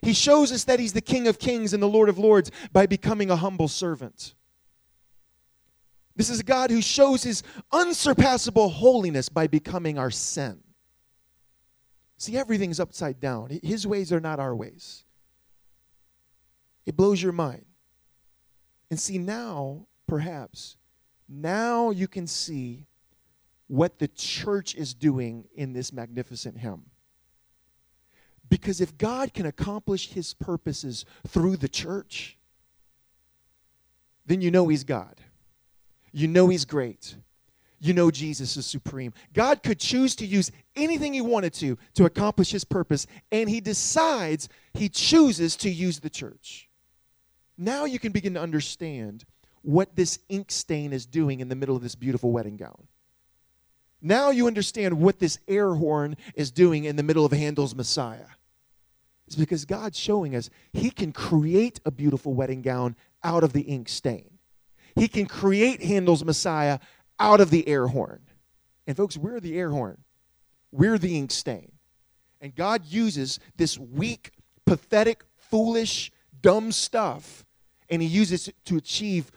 He 0.02 0.12
shows 0.12 0.52
us 0.52 0.66
that 0.66 0.82
he's 0.82 0.92
the 0.92 1.00
King 1.00 1.30
of 1.30 1.40
Kings 1.40 1.74
and 1.74 1.82
the 1.82 1.88
Lord 1.88 2.10
of 2.10 2.18
Lords 2.18 2.52
by 2.74 2.88
becoming 2.88 3.32
a 3.32 3.38
humble 3.38 3.70
servant. 3.70 4.34
This 6.18 6.30
is 6.30 6.42
a 6.42 6.44
God 6.44 6.72
who 6.72 6.82
shows 6.82 7.24
his 7.24 7.42
unsurpassable 7.72 8.68
holiness 8.68 9.30
by 9.30 9.48
becoming 9.48 9.98
our 9.98 10.12
sin. 10.12 10.60
See, 12.18 12.36
everything's 12.36 12.82
upside 12.82 13.22
down. 13.22 13.62
His 13.64 13.88
ways 13.88 14.12
are 14.12 14.20
not 14.20 14.42
our 14.42 14.54
ways. 14.54 15.06
It 16.86 16.98
blows 16.98 17.24
your 17.24 17.32
mind. 17.32 17.64
And 18.90 19.00
see, 19.00 19.18
now, 19.20 19.88
perhaps, 20.06 20.76
now 21.32 21.92
you 21.92 22.08
can 22.08 22.28
see 22.28 22.86
what 23.68 24.00
the 24.00 24.10
church 24.10 24.76
is 24.76 24.94
doing 24.94 25.48
in 25.56 25.72
this 25.72 25.94
magnificent 25.94 26.58
hymn. 26.58 26.84
Because 28.50 28.82
if 28.82 28.98
God 28.98 29.34
can 29.34 29.46
accomplish 29.46 30.10
his 30.10 30.34
purposes 30.34 31.06
through 31.26 31.56
the 31.56 31.70
church, 31.70 32.38
then 34.26 34.42
you 34.42 34.52
know 34.52 34.68
he's 34.68 34.84
God. 34.84 35.22
You 36.12 36.28
know 36.28 36.50
he's 36.50 36.66
great. 36.66 37.16
You 37.80 37.94
know 37.94 38.12
Jesus 38.12 38.58
is 38.58 38.66
supreme. 38.66 39.14
God 39.34 39.64
could 39.64 39.80
choose 39.80 40.16
to 40.18 40.26
use 40.26 40.52
anything 40.76 41.14
he 41.14 41.22
wanted 41.22 41.54
to 41.56 41.78
to 41.94 42.06
accomplish 42.06 42.52
his 42.52 42.66
purpose, 42.66 43.08
and 43.32 43.50
he 43.50 43.62
decides 43.62 44.50
he 44.74 44.90
chooses 44.90 45.56
to 45.58 45.70
use 45.70 46.02
the 46.02 46.10
church. 46.10 46.70
Now 47.58 47.86
you 47.86 48.00
can 48.00 48.12
begin 48.12 48.34
to 48.34 48.42
understand 48.42 49.24
what 49.62 49.96
this 49.96 50.20
ink 50.30 50.52
stain 50.52 50.94
is 50.94 51.06
doing 51.06 51.40
in 51.40 51.50
the 51.50 51.56
middle 51.56 51.76
of 51.76 51.84
this 51.84 51.96
beautiful 51.96 52.32
wedding 52.32 52.58
gown. 52.58 52.88
Now 54.02 54.32
you 54.32 54.48
understand 54.48 55.00
what 55.00 55.20
this 55.20 55.38
air 55.48 55.74
horn 55.74 56.18
is 56.36 56.52
doing 56.52 56.86
in 56.86 56.96
the 56.96 57.04
middle 57.04 57.26
of 57.26 57.32
Handel's 57.32 57.76
Messiah. 57.76 58.26
It's 59.28 59.36
because 59.36 59.64
God's 59.66 59.98
showing 59.98 60.36
us 60.36 60.50
He 60.74 60.90
can 60.90 61.12
create 61.12 61.80
a 61.86 61.92
beautiful 61.92 62.34
wedding 62.34 62.62
gown 62.62 62.96
out 63.24 63.44
of 63.44 63.54
the 63.54 63.62
ink 63.62 63.88
stain. 63.88 64.40
He 64.96 65.08
can 65.08 65.26
create 65.26 65.84
Handel's 65.84 66.26
Messiah 66.26 66.80
out 67.20 67.40
of 67.40 67.50
the 67.50 67.68
air 67.68 67.88
horn. 67.88 68.22
And 68.88 68.98
folks, 68.98 69.16
we're 69.16 69.40
the 69.40 69.58
air 69.58 69.70
horn. 69.70 70.04
We're 70.72 70.98
the 70.98 71.18
ink 71.18 71.32
stain. 71.32 71.72
And 72.42 72.56
God 72.56 72.86
uses 72.86 73.40
this 73.56 73.78
weak, 73.78 74.32
pathetic, 74.66 75.24
foolish, 75.38 76.12
dumb 76.42 76.72
stuff, 76.72 77.46
and 77.90 78.02
He 78.02 78.08
uses 78.08 78.48
it 78.48 78.56
to 78.66 78.78
achieve 78.78 79.32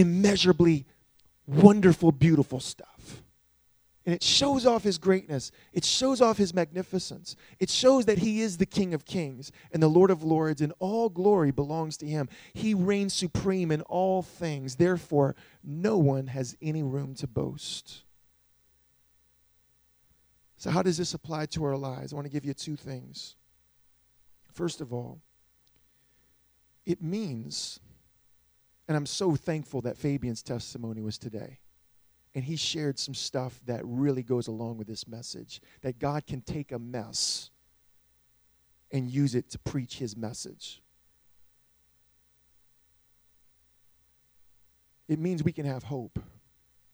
immeasurably 0.00 0.86
wonderful, 1.46 2.12
beautiful 2.12 2.60
stuff. 2.60 3.22
And 4.06 4.14
it 4.14 4.22
shows 4.22 4.64
off 4.64 4.82
his 4.82 4.96
greatness. 4.96 5.52
It 5.72 5.84
shows 5.84 6.20
off 6.22 6.38
his 6.38 6.54
magnificence. 6.54 7.36
It 7.58 7.68
shows 7.68 8.06
that 8.06 8.18
he 8.18 8.40
is 8.40 8.56
the 8.56 8.66
King 8.66 8.94
of 8.94 9.04
kings 9.04 9.52
and 9.72 9.82
the 9.82 9.88
Lord 9.88 10.10
of 10.10 10.22
lords, 10.22 10.62
and 10.62 10.72
all 10.78 11.10
glory 11.10 11.50
belongs 11.50 11.98
to 11.98 12.06
him. 12.06 12.28
He 12.54 12.72
reigns 12.72 13.12
supreme 13.12 13.70
in 13.70 13.82
all 13.82 14.22
things. 14.22 14.76
Therefore, 14.76 15.36
no 15.62 15.98
one 15.98 16.28
has 16.28 16.56
any 16.62 16.82
room 16.82 17.14
to 17.16 17.26
boast. 17.26 18.04
So, 20.56 20.70
how 20.70 20.82
does 20.82 20.96
this 20.96 21.14
apply 21.14 21.46
to 21.46 21.64
our 21.64 21.76
lives? 21.76 22.12
I 22.12 22.16
want 22.16 22.26
to 22.26 22.32
give 22.32 22.44
you 22.44 22.54
two 22.54 22.76
things. 22.76 23.36
First 24.52 24.80
of 24.80 24.92
all, 24.92 25.20
it 26.84 27.02
means, 27.02 27.80
and 28.90 28.96
I'm 28.96 29.06
so 29.06 29.36
thankful 29.36 29.82
that 29.82 29.96
Fabian's 29.96 30.42
testimony 30.42 31.00
was 31.00 31.16
today 31.16 31.60
and 32.34 32.42
he 32.42 32.56
shared 32.56 32.98
some 32.98 33.14
stuff 33.14 33.60
that 33.66 33.82
really 33.84 34.24
goes 34.24 34.48
along 34.48 34.78
with 34.78 34.88
this 34.88 35.06
message 35.06 35.62
that 35.82 36.00
God 36.00 36.26
can 36.26 36.40
take 36.40 36.72
a 36.72 36.78
mess 36.80 37.50
and 38.90 39.08
use 39.08 39.36
it 39.36 39.48
to 39.50 39.60
preach 39.60 39.98
his 39.98 40.16
message. 40.16 40.82
It 45.06 45.20
means 45.20 45.44
we 45.44 45.52
can 45.52 45.66
have 45.66 45.84
hope 45.84 46.18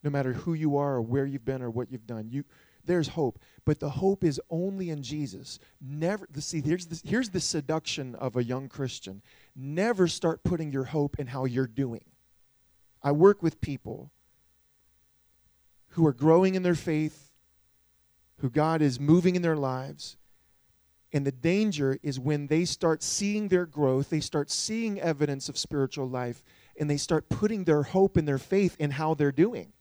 no 0.02 0.10
matter 0.10 0.34
who 0.34 0.52
you 0.52 0.76
are 0.76 0.96
or 0.96 1.00
where 1.00 1.24
you've 1.24 1.46
been 1.46 1.62
or 1.62 1.70
what 1.70 1.90
you've 1.90 2.06
done. 2.06 2.28
You 2.28 2.44
there's 2.86 3.08
hope, 3.08 3.38
but 3.64 3.80
the 3.80 3.90
hope 3.90 4.24
is 4.24 4.40
only 4.50 4.90
in 4.90 5.02
Jesus. 5.02 5.58
Never 5.80 6.26
see 6.38 6.60
here's 6.60 6.86
the, 6.86 7.00
here's 7.04 7.30
the 7.30 7.40
seduction 7.40 8.14
of 8.14 8.36
a 8.36 8.44
young 8.44 8.68
Christian. 8.68 9.22
Never 9.54 10.08
start 10.08 10.44
putting 10.44 10.72
your 10.72 10.84
hope 10.84 11.18
in 11.18 11.26
how 11.26 11.44
you're 11.44 11.66
doing. 11.66 12.04
I 13.02 13.12
work 13.12 13.42
with 13.42 13.60
people 13.60 14.10
who 15.90 16.06
are 16.06 16.12
growing 16.12 16.54
in 16.54 16.62
their 16.62 16.74
faith, 16.74 17.30
who 18.38 18.50
God 18.50 18.82
is 18.82 19.00
moving 19.00 19.36
in 19.36 19.42
their 19.42 19.56
lives. 19.56 20.16
And 21.12 21.26
the 21.26 21.32
danger 21.32 21.98
is 22.02 22.20
when 22.20 22.48
they 22.48 22.64
start 22.64 23.02
seeing 23.02 23.48
their 23.48 23.64
growth, 23.64 24.10
they 24.10 24.20
start 24.20 24.50
seeing 24.50 25.00
evidence 25.00 25.48
of 25.48 25.56
spiritual 25.56 26.08
life, 26.08 26.42
and 26.78 26.90
they 26.90 26.96
start 26.96 27.28
putting 27.28 27.64
their 27.64 27.82
hope 27.82 28.16
and 28.16 28.28
their 28.28 28.38
faith 28.38 28.76
in 28.78 28.90
how 28.90 29.14
they're 29.14 29.32
doing. 29.32 29.72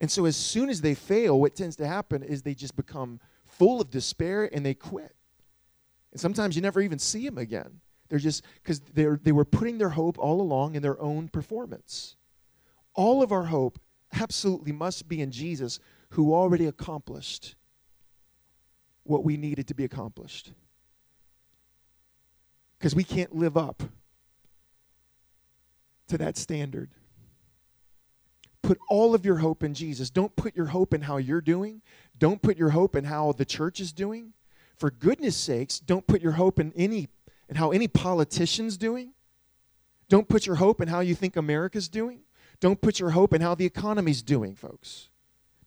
And 0.00 0.10
so, 0.10 0.24
as 0.24 0.36
soon 0.36 0.68
as 0.68 0.80
they 0.80 0.94
fail, 0.94 1.40
what 1.40 1.54
tends 1.54 1.76
to 1.76 1.86
happen 1.86 2.22
is 2.22 2.42
they 2.42 2.54
just 2.54 2.76
become 2.76 3.20
full 3.44 3.80
of 3.80 3.90
despair 3.90 4.48
and 4.52 4.64
they 4.64 4.74
quit. 4.74 5.14
And 6.12 6.20
sometimes 6.20 6.56
you 6.56 6.62
never 6.62 6.80
even 6.80 6.98
see 6.98 7.24
them 7.24 7.38
again. 7.38 7.80
They're 8.08 8.18
just 8.18 8.44
because 8.62 8.80
they 8.80 9.32
were 9.32 9.44
putting 9.44 9.78
their 9.78 9.90
hope 9.90 10.18
all 10.18 10.40
along 10.40 10.74
in 10.74 10.82
their 10.82 11.00
own 11.00 11.28
performance. 11.28 12.16
All 12.94 13.22
of 13.22 13.32
our 13.32 13.44
hope 13.44 13.78
absolutely 14.12 14.72
must 14.72 15.08
be 15.08 15.20
in 15.20 15.30
Jesus 15.30 15.80
who 16.10 16.34
already 16.34 16.66
accomplished 16.66 17.56
what 19.04 19.24
we 19.24 19.36
needed 19.36 19.68
to 19.68 19.74
be 19.74 19.84
accomplished. 19.84 20.52
Because 22.78 22.94
we 22.94 23.04
can't 23.04 23.34
live 23.34 23.56
up 23.56 23.82
to 26.08 26.18
that 26.18 26.36
standard. 26.36 26.90
Put 28.64 28.78
all 28.88 29.14
of 29.14 29.26
your 29.26 29.36
hope 29.36 29.62
in 29.62 29.74
Jesus. 29.74 30.08
Don't 30.08 30.34
put 30.36 30.56
your 30.56 30.66
hope 30.66 30.94
in 30.94 31.02
how 31.02 31.18
you're 31.18 31.42
doing. 31.42 31.82
Don't 32.18 32.40
put 32.40 32.56
your 32.56 32.70
hope 32.70 32.96
in 32.96 33.04
how 33.04 33.32
the 33.32 33.44
church 33.44 33.78
is 33.78 33.92
doing. 33.92 34.32
For 34.78 34.90
goodness 34.90 35.36
sakes, 35.36 35.78
don't 35.78 36.06
put 36.06 36.22
your 36.22 36.32
hope 36.32 36.58
in 36.58 36.72
any 36.74 37.08
in 37.50 37.56
how 37.56 37.72
any 37.72 37.86
politician's 37.86 38.78
doing. 38.78 39.12
Don't 40.08 40.28
put 40.28 40.46
your 40.46 40.56
hope 40.56 40.80
in 40.80 40.88
how 40.88 41.00
you 41.00 41.14
think 41.14 41.36
America's 41.36 41.88
doing. 41.88 42.20
Don't 42.58 42.80
put 42.80 42.98
your 42.98 43.10
hope 43.10 43.34
in 43.34 43.42
how 43.42 43.54
the 43.54 43.66
economy's 43.66 44.22
doing, 44.22 44.54
folks. 44.54 45.10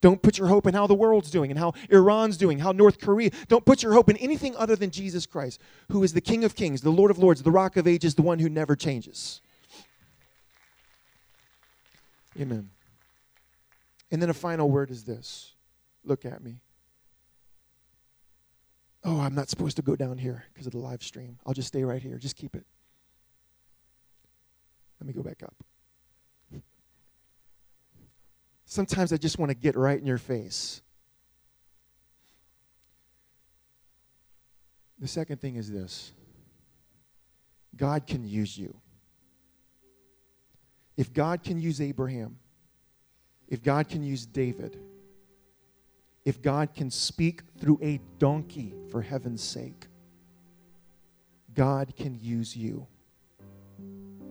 Don't 0.02 0.24
put 0.24 0.40
your 0.40 0.48
hope 0.48 0.66
in 0.66 0.74
how 0.74 0.88
the 0.88 0.96
world's 0.96 1.30
doing 1.30 1.52
and 1.52 1.60
how 1.60 1.74
Iran's 1.92 2.36
doing, 2.36 2.58
how 2.58 2.72
North 2.72 3.00
Korea. 3.00 3.30
Don't 3.48 3.66
put 3.66 3.84
your 3.84 3.94
hope 3.94 4.10
in 4.10 4.18
anything 4.18 4.56
other 4.56 4.76
than 4.76 4.90
Jesus 4.90 5.28
Christ, 5.28 5.62
who 5.92 6.04
is 6.04 6.14
the 6.14 6.22
King 6.22 6.44
of 6.44 6.56
Kings, 6.56 6.82
the 6.82 6.90
Lord 6.90 7.12
of 7.12 7.20
Lords, 7.20 7.44
the 7.44 7.52
Rock 7.52 7.78
of 7.78 7.86
Ages, 7.86 8.16
the 8.16 8.24
one 8.24 8.40
who 8.40 8.50
never 8.50 8.76
changes. 8.76 9.42
Amen. 12.40 12.70
And 14.12 14.22
then 14.22 14.30
a 14.30 14.34
final 14.34 14.70
word 14.70 14.90
is 14.90 15.04
this 15.04 15.54
look 16.04 16.26
at 16.26 16.42
me. 16.44 16.62
Oh, 19.04 19.20
I'm 19.20 19.36
not 19.36 19.50
supposed 19.50 19.76
to 19.78 19.82
go 19.82 19.96
down 19.96 20.18
here 20.18 20.46
because 20.54 20.66
of 20.66 20.74
the 20.74 20.80
live 20.80 21.04
stream. 21.04 21.38
I'll 21.46 21.54
just 21.54 21.68
stay 21.68 21.84
right 21.84 22.02
here. 22.02 22.18
Just 22.18 22.36
keep 22.36 22.56
it. 22.56 22.66
Let 25.00 25.08
me 25.08 25.14
go 25.14 25.22
back 25.22 25.44
up. 25.44 25.54
Sometimes 28.66 29.14
I 29.14 29.18
just 29.18 29.40
want 29.40 29.50
to 29.50 29.56
get 29.56 29.78
right 29.78 29.98
in 29.98 30.06
your 30.06 30.18
face. 30.18 30.82
The 35.00 35.08
second 35.08 35.40
thing 35.40 35.56
is 35.56 35.72
this 35.72 36.12
God 37.76 38.08
can 38.08 38.28
use 38.28 38.58
you. 38.58 38.76
If 40.98 41.14
God 41.14 41.44
can 41.44 41.62
use 41.62 41.80
Abraham, 41.80 42.40
if 43.48 43.64
God 43.64 43.88
can 43.88 44.04
use 44.04 44.26
David, 44.26 44.78
if 46.26 46.42
God 46.42 46.74
can 46.74 46.92
speak 46.92 47.42
through 47.60 47.80
a 47.82 48.00
donkey 48.20 48.74
for 48.92 49.02
heaven's 49.02 49.44
sake, 49.44 49.88
God 51.54 51.94
can 51.96 52.20
use 52.22 52.56
you. 52.56 52.86